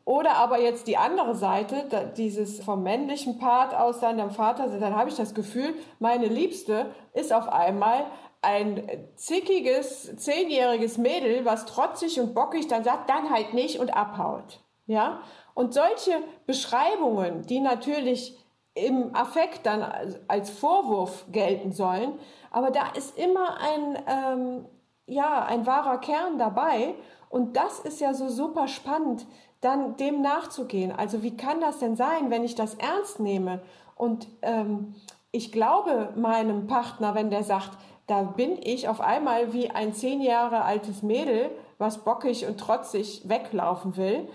[0.07, 5.11] Oder aber jetzt die andere Seite, dieses vom männlichen Part aus dem Vater, dann habe
[5.11, 8.07] ich das Gefühl, meine Liebste ist auf einmal
[8.43, 14.61] ein zickiges, zehnjähriges Mädel, was trotzig und bockig dann sagt, dann halt nicht und abhaut.
[14.87, 15.21] Ja?
[15.55, 18.39] Und solche Beschreibungen, die natürlich
[18.75, 19.85] im Affekt dann
[20.29, 22.19] als Vorwurf gelten sollen,
[22.51, 24.65] aber da ist immer ein, ähm,
[25.07, 26.95] ja, ein wahrer Kern dabei.
[27.29, 29.27] Und das ist ja so super spannend,
[29.61, 30.93] dann dem nachzugehen.
[30.93, 33.61] Also wie kann das denn sein, wenn ich das ernst nehme?
[33.95, 34.95] Und ähm,
[35.31, 37.79] ich glaube meinem Partner, wenn der sagt,
[38.11, 43.23] da bin ich auf einmal wie ein zehn Jahre altes Mädel, was bockig und trotzig
[43.29, 44.29] weglaufen will.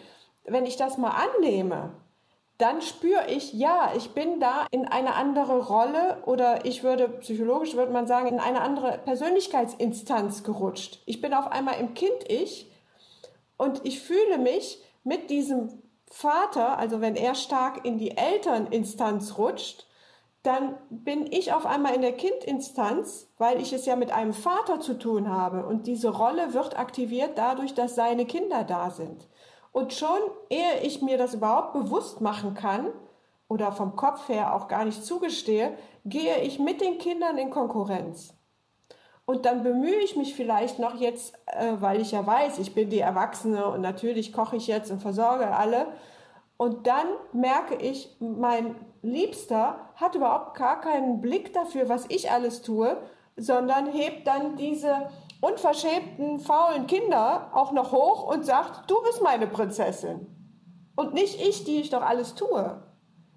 [0.45, 1.91] Wenn ich das mal annehme,
[2.57, 7.75] dann spüre ich, ja, ich bin da in eine andere Rolle oder ich würde, psychologisch
[7.75, 11.01] würde man sagen, in eine andere Persönlichkeitsinstanz gerutscht.
[11.05, 12.71] Ich bin auf einmal im Kind-Ich
[13.57, 19.85] und ich fühle mich mit diesem Vater, also wenn er stark in die Elterninstanz rutscht,
[20.45, 24.79] dann bin ich auf einmal in der Kindinstanz, weil ich es ja mit einem Vater
[24.79, 25.65] zu tun habe.
[25.65, 29.27] Und diese Rolle wird aktiviert dadurch, dass seine Kinder da sind.
[29.71, 32.87] Und schon ehe ich mir das überhaupt bewusst machen kann
[33.47, 38.33] oder vom Kopf her auch gar nicht zugestehe, gehe ich mit den Kindern in Konkurrenz.
[39.25, 42.89] Und dann bemühe ich mich vielleicht noch jetzt, äh, weil ich ja weiß, ich bin
[42.89, 45.87] die Erwachsene und natürlich koche ich jetzt und versorge alle.
[46.57, 48.75] Und dann merke ich, mein
[49.05, 52.97] Liebster hat überhaupt gar keinen Blick dafür, was ich alles tue,
[53.37, 55.09] sondern hebt dann diese
[55.41, 60.27] unverschämten, faulen Kinder auch noch hoch und sagt, du bist meine Prinzessin.
[60.95, 62.81] Und nicht ich, die ich doch alles tue.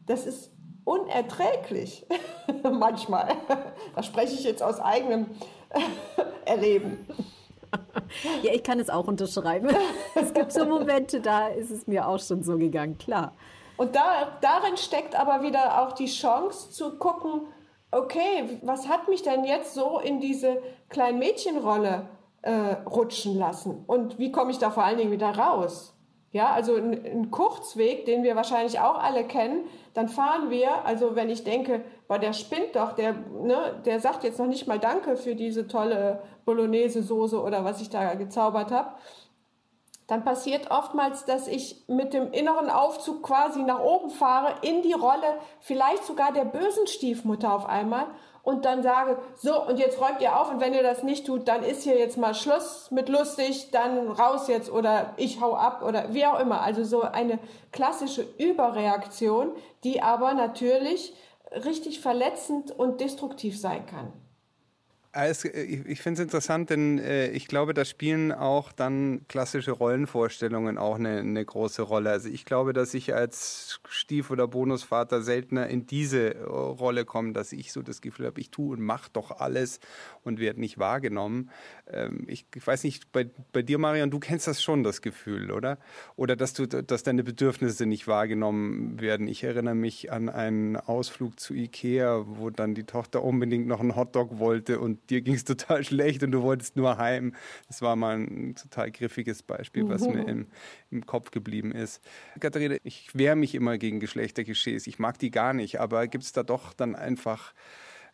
[0.07, 0.52] Das ist
[0.85, 2.07] unerträglich.
[2.62, 3.28] Manchmal.
[3.94, 5.26] Da spreche ich jetzt aus eigenem
[6.44, 7.07] Erleben.
[8.42, 9.68] Ja, ich kann es auch unterschreiben.
[10.14, 13.33] Es gibt so Momente, da ist es mir auch schon so gegangen, klar.
[13.78, 17.46] Und da, darin steckt aber wieder auch die Chance zu gucken,
[17.92, 20.60] okay, was hat mich denn jetzt so in diese
[20.90, 22.08] Kleinmädchenrolle
[22.42, 22.52] äh,
[22.84, 23.84] rutschen lassen?
[23.86, 25.94] Und wie komme ich da vor allen Dingen wieder raus?
[26.32, 29.64] Ja, also ein, ein, Kurzweg, den wir wahrscheinlich auch alle kennen,
[29.94, 34.24] dann fahren wir, also wenn ich denke, boah, der spinnt doch, der, ne, der sagt
[34.24, 38.90] jetzt noch nicht mal Danke für diese tolle Bolognese-Soße oder was ich da gezaubert habe,
[40.08, 44.94] dann passiert oftmals, dass ich mit dem inneren Aufzug quasi nach oben fahre, in die
[44.94, 48.06] Rolle vielleicht sogar der bösen Stiefmutter auf einmal
[48.42, 51.46] und dann sage, so, und jetzt räumt ihr auf und wenn ihr das nicht tut,
[51.46, 55.82] dann ist hier jetzt mal Schluss mit lustig, dann raus jetzt oder ich hau ab
[55.86, 56.62] oder wie auch immer.
[56.62, 57.38] Also so eine
[57.70, 59.52] klassische Überreaktion,
[59.84, 61.12] die aber natürlich
[61.52, 64.14] richtig verletzend und destruktiv sein kann.
[65.18, 70.78] Also ich finde es interessant, denn äh, ich glaube, da spielen auch dann klassische Rollenvorstellungen
[70.78, 72.11] auch eine, eine, große Rolle.
[72.11, 77.33] Also ich glaube, dass ich als Stief- oder Bonusvater seltener in diese äh, Rolle komme,
[77.33, 79.81] dass ich so das Gefühl habe, ich tue und mache doch alles
[80.22, 81.50] und werde nicht wahrgenommen.
[81.90, 85.50] Ähm, ich, ich, weiß nicht, bei, bei dir, Marian, du kennst das schon, das Gefühl,
[85.50, 85.78] oder?
[86.14, 89.26] Oder dass du, dass deine Bedürfnisse nicht wahrgenommen werden.
[89.26, 93.96] Ich erinnere mich an einen Ausflug zu Ikea, wo dann die Tochter unbedingt noch einen
[93.96, 97.34] Hotdog wollte und dir ging es total schlecht und du wolltest nur heim.
[97.66, 100.46] Das war mal ein total griffiges Beispiel, was mir im,
[100.90, 102.02] im Kopf geblieben ist.
[102.40, 104.86] Katharina, ich wehre mich immer gegen Geschlechterklischees.
[104.86, 107.52] Ich mag die gar nicht, aber gibt es da doch dann einfach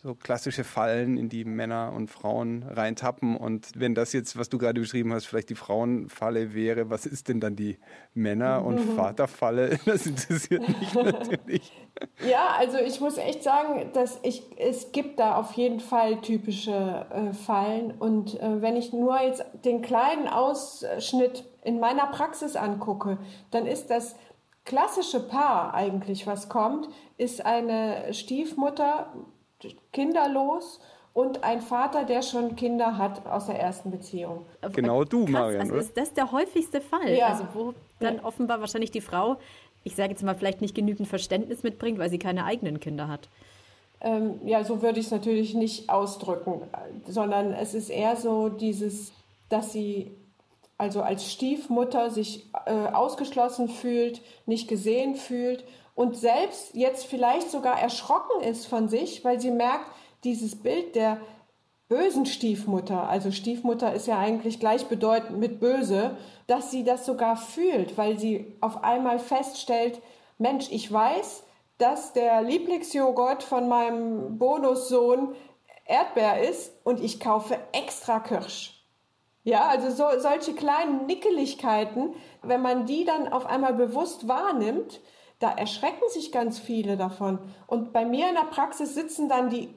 [0.05, 3.39] so klassische Fallen, in die Männer und Frauen reintappen.
[3.39, 7.31] Und wenn das jetzt, was du gerade beschrieben hast, vielleicht die Frauenfalle wäre, was ist
[7.31, 7.79] denn dann die
[8.13, 8.97] Männer- und mhm.
[8.97, 9.79] Vaterfalle?
[9.87, 11.73] Das interessiert mich natürlich.
[12.29, 17.07] Ja, also ich muss echt sagen, dass ich, es gibt da auf jeden Fall typische
[17.11, 17.93] äh, Fallen.
[17.93, 23.17] Und äh, wenn ich nur jetzt den kleinen Ausschnitt in meiner Praxis angucke,
[23.51, 24.17] dann ist das
[24.67, 29.13] klassische Paar eigentlich, was kommt, ist eine Stiefmutter
[29.93, 30.81] kinderlos
[31.13, 34.45] und ein Vater, der schon Kinder hat aus der ersten Beziehung.
[34.73, 35.61] Genau du, Marian.
[35.61, 37.15] Also ist das der häufigste Fall?
[37.15, 37.29] Ja.
[37.29, 38.25] Also wo dann ja.
[38.25, 39.37] offenbar wahrscheinlich die Frau,
[39.85, 43.29] ich sage jetzt mal, vielleicht nicht genügend Verständnis mitbringt, weil sie keine eigenen Kinder hat.
[44.01, 46.63] Ähm, ja, so würde ich es natürlich nicht ausdrücken,
[47.07, 49.13] sondern es ist eher so dieses,
[49.49, 50.11] dass sie
[50.77, 57.79] also als Stiefmutter sich äh, ausgeschlossen fühlt, nicht gesehen fühlt und selbst jetzt vielleicht sogar
[57.79, 59.87] erschrocken ist von sich, weil sie merkt,
[60.25, 61.19] dieses Bild der
[61.89, 67.97] bösen Stiefmutter, also Stiefmutter ist ja eigentlich gleichbedeutend mit böse, dass sie das sogar fühlt,
[67.97, 70.01] weil sie auf einmal feststellt,
[70.39, 71.45] Mensch, ich weiß,
[71.79, 75.35] dass der Lieblingsjoghurt von meinem Bonussohn
[75.87, 78.83] Erdbeer ist und ich kaufe extra Kirsch.
[79.43, 85.01] Ja, also so, solche kleinen Nickeligkeiten, wenn man die dann auf einmal bewusst wahrnimmt,
[85.45, 87.39] da erschrecken sich ganz viele davon.
[87.67, 89.69] Und bei mir in der Praxis sitzen dann die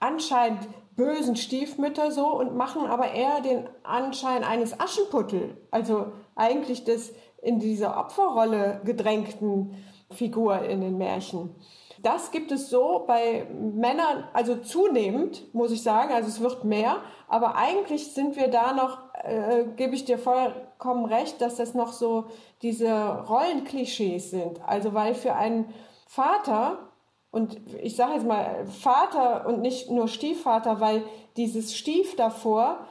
[0.00, 5.56] anscheinend bösen Stiefmütter so und machen aber eher den Anschein eines Aschenputtel.
[5.70, 9.76] Also eigentlich des in dieser Opferrolle gedrängten
[10.10, 11.54] Figur in den Märchen.
[12.02, 16.96] Das gibt es so bei Männern, also zunehmend, muss ich sagen, also es wird mehr,
[17.28, 21.92] aber eigentlich sind wir da noch, äh, gebe ich dir vollkommen recht, dass das noch
[21.92, 22.24] so
[22.60, 24.60] diese Rollenklischees sind.
[24.66, 25.72] Also weil für einen
[26.06, 26.90] Vater,
[27.30, 31.04] und ich sage jetzt mal Vater und nicht nur Stiefvater, weil
[31.36, 32.86] dieses Stief davor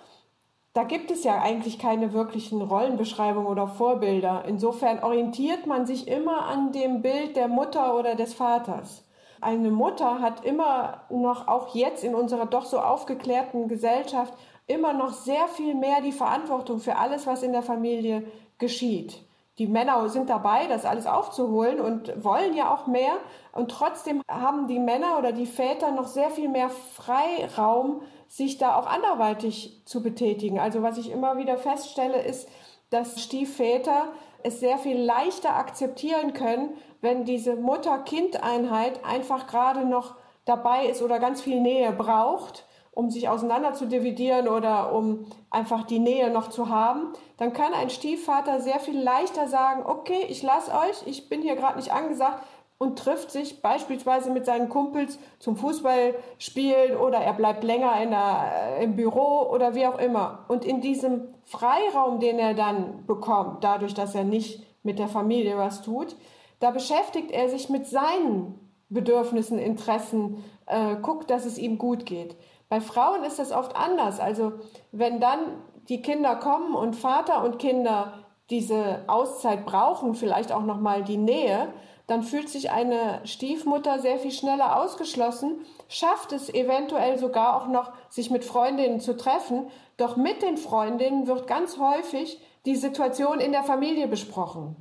[0.73, 4.45] da gibt es ja eigentlich keine wirklichen Rollenbeschreibungen oder Vorbilder.
[4.47, 9.03] Insofern orientiert man sich immer an dem Bild der Mutter oder des Vaters.
[9.41, 14.33] Eine Mutter hat immer noch, auch jetzt in unserer doch so aufgeklärten Gesellschaft,
[14.67, 18.23] immer noch sehr viel mehr die Verantwortung für alles, was in der Familie
[18.57, 19.25] geschieht.
[19.57, 23.13] Die Männer sind dabei, das alles aufzuholen und wollen ja auch mehr.
[23.51, 28.77] Und trotzdem haben die Männer oder die Väter noch sehr viel mehr Freiraum, sich da
[28.77, 30.57] auch anderweitig zu betätigen.
[30.57, 32.47] Also was ich immer wieder feststelle, ist,
[32.89, 34.07] dass Stiefväter
[34.41, 36.69] es sehr viel leichter akzeptieren können,
[37.01, 40.15] wenn diese Mutter-Kind-Einheit einfach gerade noch
[40.45, 45.83] dabei ist oder ganz viel Nähe braucht, um sich auseinander zu dividieren oder um einfach
[45.83, 50.41] die Nähe noch zu haben, dann kann ein Stiefvater sehr viel leichter sagen, okay, ich
[50.41, 52.45] lasse euch, ich bin hier gerade nicht angesagt,
[52.81, 58.83] und trifft sich beispielsweise mit seinen Kumpels zum Fußballspielen oder er bleibt länger der, äh,
[58.83, 60.45] im Büro oder wie auch immer.
[60.47, 65.59] Und in diesem Freiraum, den er dann bekommt, dadurch, dass er nicht mit der Familie
[65.59, 66.15] was tut,
[66.59, 72.35] da beschäftigt er sich mit seinen Bedürfnissen, Interessen, äh, guckt, dass es ihm gut geht.
[72.67, 74.19] Bei Frauen ist das oft anders.
[74.19, 74.53] Also
[74.91, 75.39] wenn dann
[75.87, 78.13] die Kinder kommen und Vater und Kinder
[78.49, 81.67] diese Auszeit brauchen, vielleicht auch noch mal die Nähe,
[82.07, 87.91] dann fühlt sich eine Stiefmutter sehr viel schneller ausgeschlossen, schafft es eventuell sogar auch noch,
[88.09, 89.67] sich mit Freundinnen zu treffen.
[89.97, 94.75] Doch mit den Freundinnen wird ganz häufig die Situation in der Familie besprochen.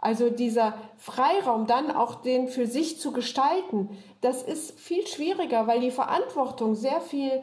[0.00, 5.80] Also dieser Freiraum dann auch den für sich zu gestalten, das ist viel schwieriger, weil
[5.80, 7.42] die Verantwortung sehr viel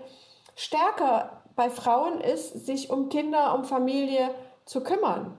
[0.55, 4.29] stärker bei Frauen ist, sich um Kinder, um Familie
[4.63, 5.37] zu kümmern.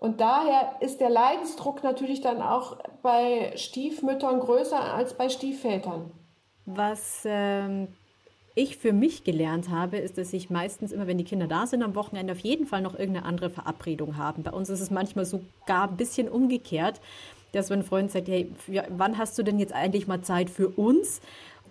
[0.00, 6.10] Und daher ist der Leidensdruck natürlich dann auch bei Stiefmüttern größer als bei Stiefvätern.
[6.64, 7.88] Was ähm,
[8.54, 11.82] ich für mich gelernt habe, ist, dass ich meistens immer, wenn die Kinder da sind,
[11.82, 14.42] am Wochenende auf jeden Fall noch irgendeine andere Verabredung haben.
[14.42, 16.98] Bei uns ist es manchmal sogar ein bisschen umgekehrt,
[17.52, 18.50] dass wenn ein Freund sagt, hey,
[18.88, 21.20] wann hast du denn jetzt eigentlich mal Zeit für uns?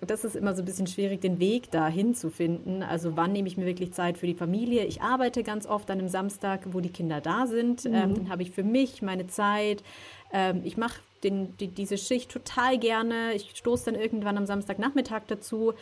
[0.06, 2.84] Das ist immer so ein bisschen schwierig, den Weg dahin zu finden.
[2.84, 4.86] Also wann nehme ich mir wirklich Zeit für die Familie?
[4.86, 7.86] Ich arbeite ganz oft an einem Samstag, wo die Kinder da sind.
[7.86, 7.94] Mhm.
[7.94, 9.84] Ähm, dann habe ich für mich meine Zeit.
[10.32, 13.34] Ähm, ich mache die, diese Schicht total gerne.
[13.34, 15.74] Ich stoße dann irgendwann am Samstagnachmittag dazu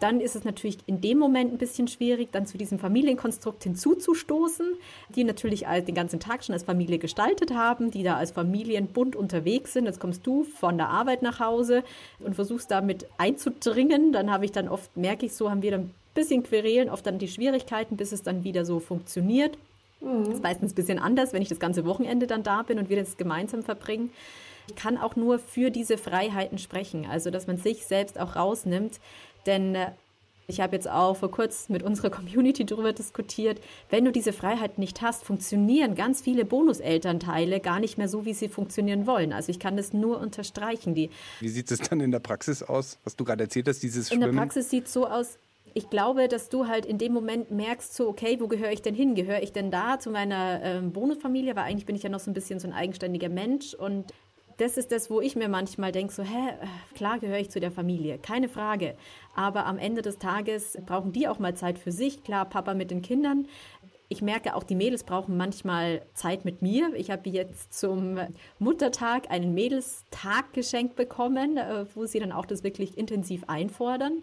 [0.00, 4.74] dann ist es natürlich in dem Moment ein bisschen schwierig, dann zu diesem Familienkonstrukt hinzuzustoßen,
[5.14, 9.72] die natürlich den ganzen Tag schon als Familie gestaltet haben, die da als Familienbund unterwegs
[9.72, 9.86] sind.
[9.86, 11.84] Jetzt kommst du von der Arbeit nach Hause
[12.18, 14.12] und versuchst damit einzudringen.
[14.12, 17.06] Dann habe ich dann oft, merke ich so, haben wir dann ein bisschen Querelen, oft
[17.06, 19.56] dann die Schwierigkeiten, bis es dann wieder so funktioniert.
[20.00, 20.24] Mhm.
[20.24, 22.90] Das ist meistens ein bisschen anders, wenn ich das ganze Wochenende dann da bin und
[22.90, 24.10] wir das gemeinsam verbringen.
[24.66, 28.98] Ich kann auch nur für diese Freiheiten sprechen, also dass man sich selbst auch rausnimmt,
[29.46, 29.92] denn äh,
[30.46, 34.78] ich habe jetzt auch vor kurzem mit unserer Community darüber diskutiert, wenn du diese Freiheit
[34.78, 39.32] nicht hast, funktionieren ganz viele Bonuselternteile gar nicht mehr so, wie sie funktionieren wollen.
[39.32, 40.94] Also ich kann das nur unterstreichen.
[40.94, 44.08] Die wie sieht es dann in der Praxis aus, was du gerade erzählt hast, dieses
[44.08, 44.22] Schwimmen?
[44.22, 45.38] In der Praxis sieht es so aus,
[45.72, 48.94] ich glaube, dass du halt in dem Moment merkst, so, okay, wo gehöre ich denn
[48.94, 49.14] hin?
[49.14, 51.56] Gehöre ich denn da zu meiner ähm, Bonusfamilie?
[51.56, 54.12] Weil eigentlich bin ich ja noch so ein bisschen so ein eigenständiger Mensch und
[54.58, 56.54] das ist das, wo ich mir manchmal denke, so, hä,
[56.94, 58.96] klar gehöre ich zu der Familie, keine Frage.
[59.34, 62.22] Aber am Ende des Tages brauchen die auch mal Zeit für sich.
[62.22, 63.46] Klar, Papa mit den Kindern.
[64.08, 66.94] Ich merke auch, die Mädels brauchen manchmal Zeit mit mir.
[66.94, 68.18] Ich habe jetzt zum
[68.58, 74.22] Muttertag einen Mädelstag geschenkt bekommen, äh, wo sie dann auch das wirklich intensiv einfordern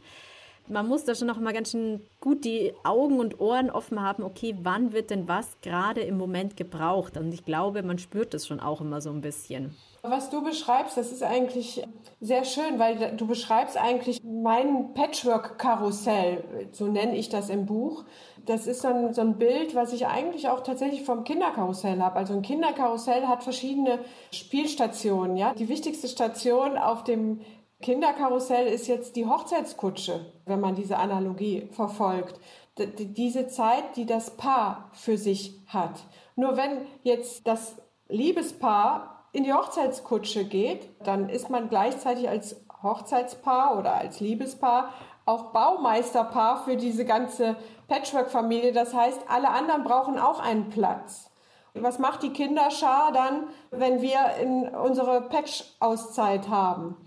[0.71, 4.23] man muss da schon noch mal ganz schön gut die Augen und Ohren offen haben,
[4.23, 7.17] okay, wann wird denn was gerade im Moment gebraucht?
[7.17, 9.75] Und ich glaube, man spürt das schon auch immer so ein bisschen.
[10.03, 11.84] Was du beschreibst, das ist eigentlich
[12.19, 18.03] sehr schön, weil du beschreibst eigentlich mein Patchwork-Karussell, so nenne ich das im Buch.
[18.47, 22.15] Das ist ein, so ein Bild, was ich eigentlich auch tatsächlich vom Kinderkarussell habe.
[22.15, 23.99] Also ein Kinderkarussell hat verschiedene
[24.31, 25.38] Spielstationen.
[25.38, 25.53] Ja?
[25.53, 27.41] Die wichtigste Station auf dem
[27.81, 32.39] Kinderkarussell ist jetzt die Hochzeitskutsche, wenn man diese Analogie verfolgt.
[32.77, 35.99] D diese Zeit, die das Paar für sich hat.
[36.35, 37.75] Nur wenn jetzt das
[38.07, 44.93] Liebespaar in die Hochzeitskutsche geht, dann ist man gleichzeitig als Hochzeitspaar oder als Liebespaar
[45.25, 47.55] auch Baumeisterpaar für diese ganze
[47.87, 48.73] Patchwork-Familie.
[48.73, 51.29] Das heißt, alle anderen brauchen auch einen Platz.
[51.73, 56.97] Was macht die Kinderschar dann, wenn wir in unsere Patch-Auszeit haben?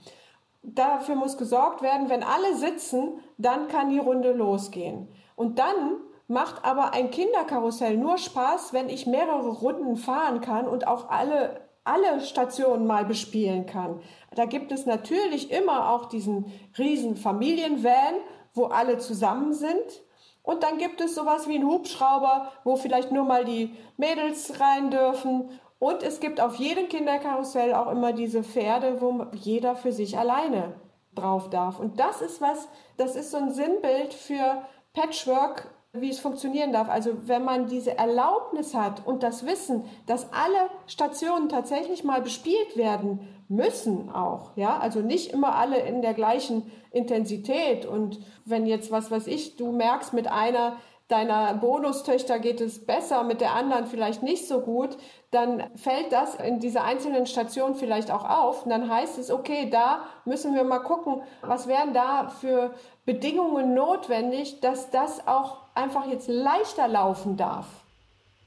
[0.64, 5.08] Dafür muss gesorgt werden, wenn alle sitzen, dann kann die Runde losgehen.
[5.36, 10.86] Und dann macht aber ein Kinderkarussell nur Spaß, wenn ich mehrere Runden fahren kann und
[10.86, 14.00] auch alle, alle Stationen mal bespielen kann.
[14.34, 16.46] Da gibt es natürlich immer auch diesen
[16.78, 18.14] riesen Familienvan,
[18.54, 20.02] wo alle zusammen sind.
[20.42, 24.90] Und dann gibt es sowas wie einen Hubschrauber, wo vielleicht nur mal die Mädels rein
[24.90, 25.50] dürfen.
[25.84, 30.72] Und es gibt auf jedem Kinderkarussell auch immer diese Pferde, wo jeder für sich alleine
[31.14, 31.78] drauf darf.
[31.78, 34.62] Und das ist was, das ist so ein Sinnbild für
[34.94, 36.88] Patchwork, wie es funktionieren darf.
[36.88, 42.78] Also wenn man diese Erlaubnis hat und das Wissen, dass alle Stationen tatsächlich mal bespielt
[42.78, 43.20] werden
[43.50, 46.62] müssen auch, ja, also nicht immer alle in der gleichen
[46.92, 50.78] Intensität und wenn jetzt was was ich, du merkst mit einer
[51.08, 54.96] deiner Bonustöchter geht es besser, mit der anderen vielleicht nicht so gut,
[55.30, 58.64] dann fällt das in dieser einzelnen Station vielleicht auch auf.
[58.64, 62.74] Und dann heißt es, okay, da müssen wir mal gucken, was wären da für
[63.04, 67.66] Bedingungen notwendig, dass das auch einfach jetzt leichter laufen darf.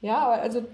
[0.00, 0.64] Ja, also.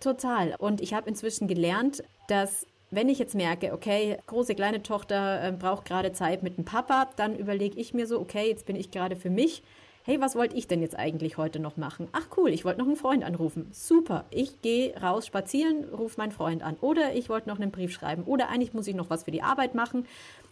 [0.00, 0.54] Total.
[0.58, 5.52] Und ich habe inzwischen gelernt, dass wenn ich jetzt merke, okay, große, kleine Tochter äh,
[5.52, 8.90] braucht gerade Zeit mit dem Papa, dann überlege ich mir so, okay, jetzt bin ich
[8.90, 9.62] gerade für mich.
[10.08, 12.08] Hey, was wollte ich denn jetzt eigentlich heute noch machen?
[12.12, 13.66] Ach cool, ich wollte noch einen Freund anrufen.
[13.72, 16.78] Super, ich gehe raus spazieren, rufe meinen Freund an.
[16.80, 18.22] Oder ich wollte noch einen Brief schreiben.
[18.24, 20.06] Oder eigentlich muss ich noch was für die Arbeit machen.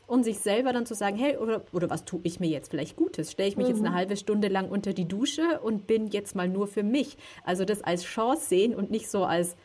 [0.06, 2.96] Und sich selber dann zu sagen, hey, oder, oder was tue ich mir jetzt vielleicht
[2.96, 3.32] Gutes?
[3.32, 3.70] Stelle ich mich mhm.
[3.70, 3.94] jetzt eine mhm.
[3.94, 7.16] halbe Stunde lang unter die Dusche und bin jetzt mal nur für mich.
[7.42, 9.56] Also das als Chance sehen und nicht so als,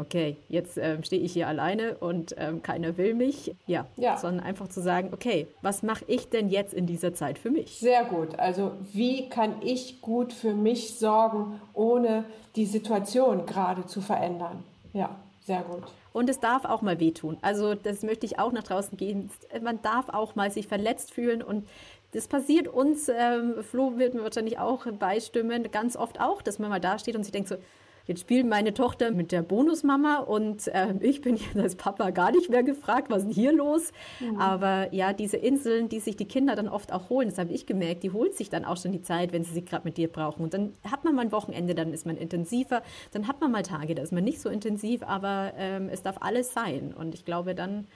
[0.00, 3.54] okay, jetzt ähm, stehe ich hier alleine und ähm, keiner will mich.
[3.66, 7.38] Ja, ja, sondern einfach zu sagen, okay, was mache ich denn jetzt in dieser Zeit
[7.38, 7.78] für mich?
[7.78, 8.38] Sehr gut.
[8.38, 12.24] Also wie kann ich gut für mich sorgen, ohne
[12.56, 14.64] die Situation gerade zu verändern?
[14.92, 15.84] Ja, sehr gut.
[16.12, 17.38] Und es darf auch mal wehtun.
[17.42, 19.30] Also das möchte ich auch nach draußen gehen.
[19.62, 21.66] Man darf auch mal sich verletzt fühlen und
[22.12, 26.68] das passiert uns, ähm, Flo wird mir wahrscheinlich auch beistimmen, ganz oft auch, dass man
[26.68, 27.56] mal da steht und sich denkt so,
[28.10, 32.32] Jetzt spielt meine Tochter mit der Bonusmama und äh, ich bin jetzt als Papa gar
[32.32, 33.92] nicht mehr gefragt, was ist denn hier los?
[34.18, 34.36] Mhm.
[34.40, 37.66] Aber ja, diese Inseln, die sich die Kinder dann oft auch holen, das habe ich
[37.66, 40.08] gemerkt, die holt sich dann auch schon die Zeit, wenn sie sie gerade mit dir
[40.08, 40.42] brauchen.
[40.42, 42.82] Und dann hat man mal ein Wochenende, dann ist man intensiver,
[43.12, 46.16] dann hat man mal Tage, da ist man nicht so intensiv, aber ähm, es darf
[46.20, 46.92] alles sein.
[46.92, 47.86] Und ich glaube, dann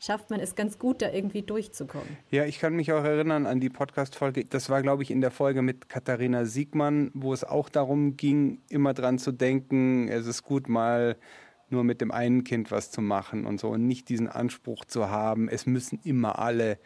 [0.00, 2.16] schafft man es ganz gut, da irgendwie durchzukommen.
[2.30, 4.44] Ja, ich kann mich auch erinnern an die Podcast-Folge.
[4.44, 8.60] Das war, glaube ich, in der Folge mit Katharina Siegmann, wo es auch darum ging,
[8.68, 11.16] immer dran zu denken, es ist gut, mal
[11.70, 15.10] nur mit dem einen Kind was zu machen und so und nicht diesen Anspruch zu
[15.10, 16.78] haben, es müssen immer alle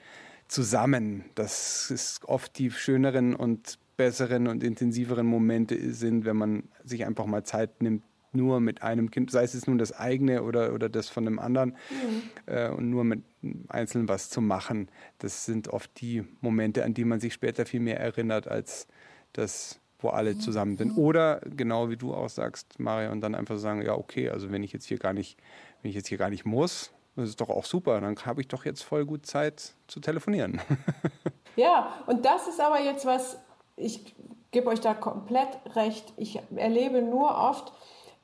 [0.48, 1.24] zusammen.
[1.34, 7.26] Das ist oft die schöneren und besseren und intensiveren Momente sind, wenn man sich einfach
[7.26, 8.02] mal Zeit nimmt,
[8.32, 11.76] nur mit einem Kind, sei es nun das eigene oder, oder das von einem anderen,
[11.90, 12.22] mhm.
[12.46, 13.22] äh, und nur mit
[13.68, 14.88] einzeln was zu machen.
[15.18, 18.86] Das sind oft die Momente, an die man sich später viel mehr erinnert, als
[19.32, 20.96] das, wo alle zusammen sind.
[20.96, 24.62] Oder genau wie du auch sagst, Maria, und dann einfach sagen, ja, okay, also wenn
[24.62, 25.38] ich jetzt hier gar nicht,
[25.82, 28.48] wenn ich jetzt hier gar nicht muss, das ist doch auch super, dann habe ich
[28.48, 30.60] doch jetzt voll gut Zeit zu telefonieren.
[31.56, 33.38] ja, und das ist aber jetzt was,
[33.76, 34.14] ich
[34.50, 36.12] gebe euch da komplett recht.
[36.16, 37.72] Ich erlebe nur oft,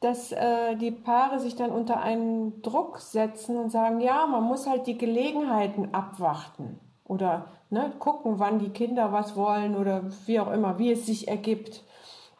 [0.01, 4.67] dass äh, die Paare sich dann unter einen Druck setzen und sagen, ja, man muss
[4.67, 10.53] halt die Gelegenheiten abwarten oder ne, gucken, wann die Kinder was wollen oder wie auch
[10.53, 11.83] immer, wie es sich ergibt.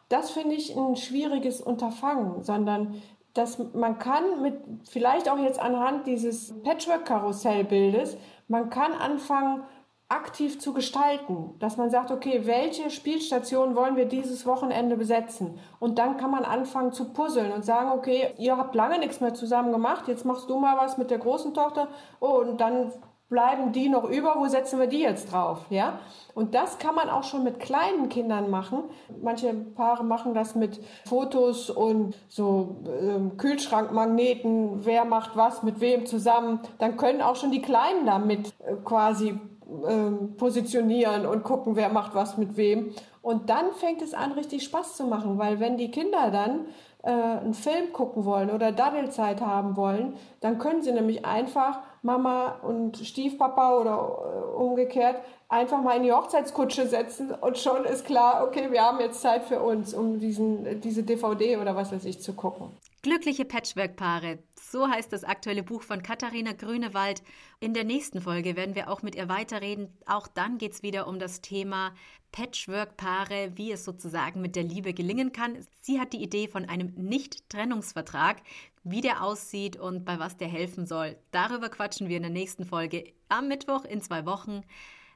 [0.07, 3.01] Das finde ich ein schwieriges Unterfangen, sondern
[3.33, 4.55] dass man kann mit,
[4.89, 9.63] vielleicht auch jetzt anhand dieses Patchwork-Karussellbildes, man kann anfangen,
[10.09, 15.59] aktiv zu gestalten, dass man sagt, okay, welche Spielstationen wollen wir dieses Wochenende besetzen?
[15.79, 19.35] Und dann kann man anfangen zu puzzeln und sagen, okay, ihr habt lange nichts mehr
[19.35, 21.89] zusammen gemacht, jetzt machst du mal was mit der großen Tochter.
[22.19, 22.91] Oh, und dann
[23.29, 25.99] bleiben die noch über, wo setzen wir die jetzt drauf, ja?
[26.33, 28.85] Und das kann man auch schon mit kleinen Kindern machen.
[29.21, 36.07] Manche Paare machen das mit Fotos und so ähm, Kühlschrankmagneten, wer macht was mit wem
[36.07, 36.59] zusammen.
[36.79, 39.39] Dann können auch schon die Kleinen damit äh, quasi
[39.87, 42.93] ähm, positionieren und gucken, wer macht was mit wem.
[43.21, 46.65] Und dann fängt es an, richtig Spaß zu machen, weil wenn die Kinder dann
[47.03, 52.59] äh, einen Film gucken wollen oder Daddelzeit haben wollen, dann können sie nämlich einfach Mama
[52.61, 55.17] und Stiefpapa oder äh, umgekehrt
[55.49, 59.43] einfach mal in die Hochzeitskutsche setzen und schon ist klar, okay, wir haben jetzt Zeit
[59.43, 62.69] für uns, um diesen, diese DVD oder was weiß ich zu gucken.
[63.01, 64.39] Glückliche Patchwork-Paare.
[64.59, 67.23] So heißt das aktuelle Buch von Katharina Grünewald.
[67.61, 69.87] In der nächsten Folge werden wir auch mit ihr weiterreden.
[70.05, 71.93] Auch dann geht es wieder um das Thema
[72.33, 75.65] Patchwork-Paare, wie es sozusagen mit der Liebe gelingen kann.
[75.81, 78.41] Sie hat die Idee von einem Nicht-Trennungsvertrag,
[78.83, 81.15] wie der aussieht und bei was der helfen soll.
[81.31, 84.63] Darüber quatschen wir in der nächsten Folge am Mittwoch in zwei Wochen.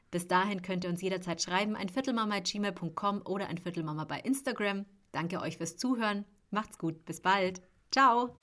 [0.10, 4.86] Bis dahin könnt ihr uns jederzeit schreiben, ein Viertelmama.gmail.com oder ein Viertelmama bei Instagram.
[5.12, 6.24] Danke euch fürs Zuhören.
[6.50, 7.04] Macht's gut.
[7.04, 7.62] Bis bald.
[7.94, 8.36] Ciao.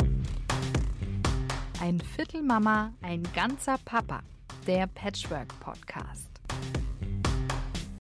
[1.81, 4.21] Ein Viertelmama, ein ganzer Papa.
[4.69, 6.30] Der Patchwork Podcast.